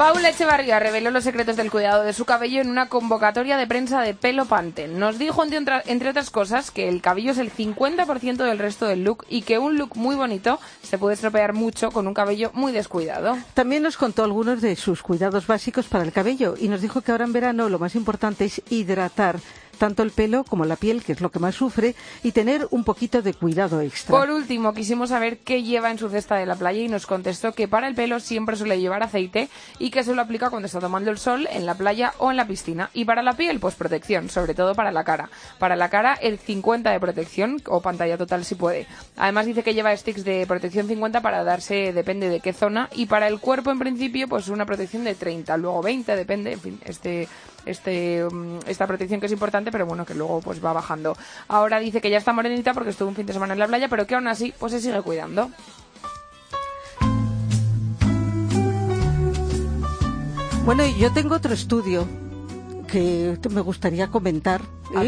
Paula 0.02 0.30
Echevarría 0.30 0.80
reveló 0.80 1.12
los 1.12 1.22
secretos 1.22 1.54
del 1.54 1.70
cuidado 1.70 2.02
de 2.02 2.12
su 2.12 2.24
cabello 2.24 2.60
en 2.60 2.68
una 2.68 2.88
convocatoria 2.88 3.56
de 3.56 3.68
prensa 3.68 4.00
de 4.00 4.14
pelo 4.14 4.46
Pantene. 4.46 4.98
Nos 4.98 5.16
dijo, 5.16 5.44
entre 5.44 6.10
otras 6.10 6.30
cosas, 6.30 6.72
que 6.72 6.88
el 6.88 7.00
cabello 7.00 7.30
es 7.30 7.38
el 7.38 7.52
50% 7.52 8.38
del 8.38 8.58
resto 8.58 8.88
del 8.88 9.04
look 9.04 9.24
y 9.28 9.42
que 9.42 9.60
un 9.60 9.78
look 9.78 9.96
muy 9.96 10.16
bonito 10.16 10.58
se 10.82 10.98
puede 10.98 11.14
estropear 11.14 11.52
mucho 11.52 11.92
con 11.92 12.08
un 12.08 12.14
cabello 12.14 12.50
muy 12.52 12.72
descuidado. 12.72 13.38
También 13.54 13.84
nos 13.84 13.96
contó 13.96 14.24
algunos 14.24 14.60
de 14.60 14.74
sus 14.74 15.02
cuidados 15.02 15.46
básicos 15.46 15.86
para 15.86 16.02
el 16.02 16.10
cabello 16.10 16.56
y 16.58 16.66
nos 16.66 16.80
dijo 16.80 17.02
que 17.02 17.12
ahora 17.12 17.24
en 17.24 17.32
verano 17.32 17.68
lo 17.68 17.78
más 17.78 17.94
importante 17.94 18.46
es 18.46 18.60
hidratar 18.70 19.38
tanto 19.78 20.02
el 20.02 20.10
pelo 20.10 20.44
como 20.44 20.64
la 20.64 20.76
piel, 20.76 21.02
que 21.02 21.12
es 21.12 21.20
lo 21.20 21.30
que 21.30 21.38
más 21.38 21.54
sufre, 21.54 21.94
y 22.22 22.32
tener 22.32 22.66
un 22.70 22.84
poquito 22.84 23.22
de 23.22 23.34
cuidado 23.34 23.80
extra. 23.80 24.16
Por 24.16 24.30
último, 24.30 24.74
quisimos 24.74 25.10
saber 25.10 25.38
qué 25.38 25.62
lleva 25.62 25.90
en 25.90 25.98
su 25.98 26.08
cesta 26.08 26.36
de 26.36 26.46
la 26.46 26.56
playa 26.56 26.80
y 26.80 26.88
nos 26.88 27.06
contestó 27.06 27.52
que 27.52 27.68
para 27.68 27.88
el 27.88 27.94
pelo 27.94 28.20
siempre 28.20 28.56
suele 28.56 28.80
llevar 28.80 29.02
aceite 29.02 29.48
y 29.78 29.90
que 29.90 30.04
se 30.04 30.14
lo 30.14 30.22
aplica 30.22 30.50
cuando 30.50 30.66
está 30.66 30.80
tomando 30.80 31.10
el 31.10 31.18
sol 31.18 31.48
en 31.50 31.66
la 31.66 31.74
playa 31.74 32.14
o 32.18 32.30
en 32.30 32.36
la 32.36 32.46
piscina. 32.46 32.90
Y 32.94 33.04
para 33.04 33.22
la 33.22 33.34
piel, 33.34 33.60
pues 33.60 33.74
protección, 33.74 34.28
sobre 34.28 34.54
todo 34.54 34.74
para 34.74 34.92
la 34.92 35.04
cara. 35.04 35.30
Para 35.58 35.76
la 35.76 35.88
cara, 35.88 36.14
el 36.14 36.38
50 36.38 36.90
de 36.90 37.00
protección 37.00 37.60
o 37.66 37.80
pantalla 37.80 38.18
total 38.18 38.44
si 38.44 38.54
puede. 38.54 38.86
Además 39.16 39.46
dice 39.46 39.62
que 39.62 39.74
lleva 39.74 39.96
sticks 39.96 40.24
de 40.24 40.46
protección 40.46 40.88
50 40.88 41.20
para 41.20 41.44
darse, 41.44 41.92
depende 41.92 42.28
de 42.28 42.40
qué 42.40 42.52
zona. 42.52 42.88
Y 42.92 43.06
para 43.06 43.28
el 43.28 43.40
cuerpo, 43.40 43.70
en 43.70 43.78
principio, 43.78 44.28
pues 44.28 44.48
una 44.48 44.66
protección 44.66 45.04
de 45.04 45.14
30, 45.14 45.56
luego 45.56 45.82
20, 45.82 46.16
depende, 46.16 46.52
en 46.52 46.60
fin, 46.60 46.80
este 46.84 47.28
este 47.66 48.24
mm, 48.24 48.60
esta 48.66 48.86
protección 48.86 49.20
que 49.20 49.26
es 49.26 49.32
importante 49.32 49.70
pero 49.70 49.86
bueno 49.86 50.04
que 50.04 50.14
luego 50.14 50.40
pues 50.40 50.64
va 50.64 50.72
bajando. 50.72 51.16
Ahora 51.48 51.78
dice 51.78 52.00
que 52.00 52.10
ya 52.10 52.18
está 52.18 52.32
morenita 52.32 52.74
porque 52.74 52.90
estuvo 52.90 53.08
un 53.08 53.14
fin 53.14 53.26
de 53.26 53.32
semana 53.32 53.52
en 53.52 53.58
la 53.58 53.68
playa 53.68 53.88
pero 53.88 54.06
que 54.06 54.14
aún 54.14 54.28
así 54.28 54.54
pues 54.58 54.72
se 54.72 54.80
sigue 54.80 55.00
cuidando. 55.02 55.50
Bueno, 60.64 60.84
yo 60.96 61.12
tengo 61.12 61.34
otro 61.34 61.52
estudio 61.52 62.06
que 62.92 63.38
me 63.48 63.62
gustaría 63.62 64.08
comentar 64.08 64.60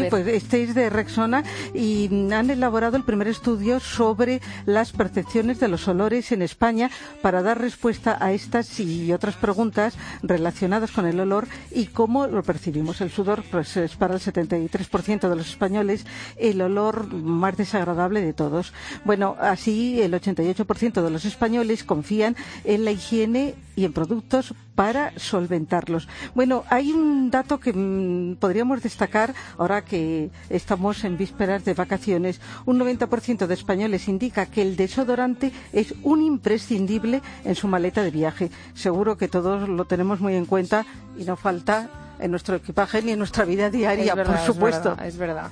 pues 0.09 0.27
este 0.27 0.63
es 0.63 0.73
de 0.73 0.89
Rexona 0.89 1.43
y 1.73 2.09
han 2.33 2.49
elaborado 2.49 2.97
el 2.97 3.03
primer 3.03 3.27
estudio 3.27 3.79
sobre 3.79 4.41
las 4.65 4.91
percepciones 4.91 5.59
de 5.59 5.67
los 5.67 5.87
olores 5.87 6.31
en 6.31 6.41
España 6.41 6.89
para 7.21 7.43
dar 7.43 7.61
respuesta 7.61 8.17
a 8.19 8.33
estas 8.33 8.79
y 8.79 9.13
otras 9.13 9.35
preguntas 9.35 9.95
relacionadas 10.23 10.91
con 10.91 11.05
el 11.05 11.19
olor 11.19 11.47
y 11.71 11.87
cómo 11.87 12.27
lo 12.27 12.41
percibimos. 12.41 13.01
El 13.01 13.11
sudor 13.11 13.43
pues, 13.51 13.77
es 13.77 13.95
para 13.95 14.15
el 14.15 14.19
73% 14.21 15.29
de 15.29 15.35
los 15.35 15.49
españoles 15.49 16.05
el 16.37 16.61
olor 16.61 17.13
más 17.13 17.55
desagradable 17.55 18.21
de 18.21 18.33
todos. 18.33 18.73
Bueno, 19.03 19.35
así 19.39 20.01
el 20.01 20.13
88% 20.13 21.03
de 21.03 21.09
los 21.11 21.25
españoles 21.25 21.83
confían 21.83 22.35
en 22.63 22.85
la 22.85 22.91
higiene 22.91 23.55
y 23.75 23.85
en 23.85 23.93
productos 23.93 24.53
para 24.75 25.17
solventarlos. 25.17 26.07
Bueno, 26.33 26.63
hay 26.69 26.91
un 26.91 27.31
dato 27.31 27.59
que 27.59 27.73
mm, 27.75 28.35
podríamos 28.35 28.81
destacar 28.81 29.33
ahora 29.57 29.83
que 29.83 30.31
estamos 30.49 31.03
en 31.03 31.17
vísperas 31.17 31.65
de 31.65 31.73
vacaciones. 31.73 32.41
Un 32.65 32.79
90% 32.79 33.47
de 33.47 33.53
españoles 33.53 34.07
indica 34.07 34.45
que 34.45 34.61
el 34.61 34.75
desodorante 34.75 35.51
es 35.73 35.93
un 36.03 36.21
imprescindible 36.21 37.21
en 37.43 37.55
su 37.55 37.67
maleta 37.67 38.03
de 38.03 38.11
viaje. 38.11 38.51
Seguro 38.73 39.17
que 39.17 39.27
todos 39.27 39.67
lo 39.67 39.85
tenemos 39.85 40.19
muy 40.19 40.35
en 40.35 40.45
cuenta 40.45 40.85
y 41.17 41.23
no 41.25 41.35
falta 41.35 41.89
en 42.19 42.31
nuestro 42.31 42.55
equipaje 42.55 43.01
ni 43.01 43.11
en 43.11 43.19
nuestra 43.19 43.45
vida 43.45 43.69
diaria, 43.69 44.15
por 44.15 44.37
supuesto. 44.39 44.97
es 45.03 45.17
verdad. 45.17 45.51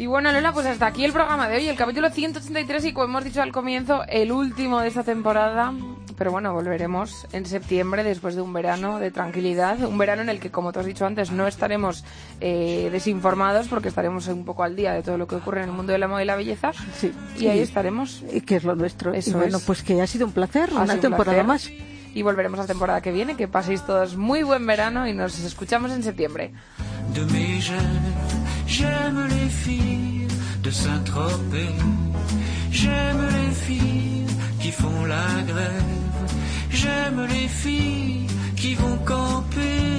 Y 0.00 0.06
bueno, 0.06 0.32
Lola, 0.32 0.54
pues 0.54 0.64
hasta 0.64 0.86
aquí 0.86 1.04
el 1.04 1.12
programa 1.12 1.46
de 1.46 1.58
hoy, 1.58 1.68
el 1.68 1.76
capítulo 1.76 2.08
183 2.08 2.86
y 2.86 2.92
como 2.94 3.04
hemos 3.04 3.22
dicho 3.22 3.42
al 3.42 3.52
comienzo, 3.52 4.02
el 4.08 4.32
último 4.32 4.80
de 4.80 4.88
esta 4.88 5.02
temporada. 5.02 5.74
Pero 6.16 6.30
bueno, 6.30 6.54
volveremos 6.54 7.26
en 7.32 7.44
septiembre 7.44 8.02
después 8.02 8.34
de 8.34 8.40
un 8.40 8.50
verano 8.54 8.98
de 8.98 9.10
tranquilidad, 9.10 9.78
un 9.82 9.98
verano 9.98 10.22
en 10.22 10.30
el 10.30 10.40
que, 10.40 10.50
como 10.50 10.72
te 10.72 10.80
has 10.80 10.86
dicho 10.86 11.04
antes, 11.04 11.30
no 11.30 11.46
estaremos 11.46 12.02
eh, 12.40 12.88
desinformados 12.90 13.68
porque 13.68 13.88
estaremos 13.88 14.26
un 14.28 14.46
poco 14.46 14.62
al 14.62 14.74
día 14.74 14.94
de 14.94 15.02
todo 15.02 15.18
lo 15.18 15.26
que 15.26 15.34
ocurre 15.34 15.62
en 15.64 15.68
el 15.68 15.74
mundo 15.74 15.92
de 15.92 15.98
la 15.98 16.08
moda 16.08 16.22
y 16.22 16.26
la 16.26 16.36
belleza. 16.36 16.72
Sí. 16.98 17.12
Y 17.38 17.48
ahí 17.48 17.58
estaremos. 17.58 18.24
Y 18.32 18.40
que 18.40 18.56
es 18.56 18.64
lo 18.64 18.74
nuestro. 18.74 19.12
Eso 19.12 19.28
y 19.28 19.34
bueno, 19.34 19.58
es. 19.58 19.64
pues 19.64 19.82
que 19.82 20.00
ha 20.00 20.06
sido 20.06 20.24
un 20.24 20.32
placer, 20.32 20.70
Ha 20.74 20.80
una 20.80 20.94
un 20.94 21.00
temporada 21.00 21.44
placer. 21.44 21.74
más. 21.74 21.84
Y 22.14 22.22
volveremos 22.22 22.58
la 22.58 22.66
temporada 22.66 23.02
que 23.02 23.12
viene. 23.12 23.36
Que 23.36 23.48
paséis 23.48 23.82
todos 23.82 24.16
muy 24.16 24.44
buen 24.44 24.66
verano 24.66 25.06
y 25.06 25.12
nos 25.12 25.38
escuchamos 25.40 25.92
en 25.92 26.02
septiembre. 26.02 26.54
de. 27.12 28.39
J'aime 28.70 29.26
les 29.28 29.48
filles 29.48 30.28
de 30.62 30.70
Saint-Tropez. 30.70 31.74
J'aime 32.70 33.22
les 33.38 33.52
filles 33.66 34.26
qui 34.60 34.70
font 34.70 35.04
la 35.06 35.42
grève. 35.50 35.92
J'aime 36.70 37.26
les 37.34 37.48
filles 37.48 38.28
qui 38.54 38.74
vont 38.74 38.98
camper. 38.98 39.89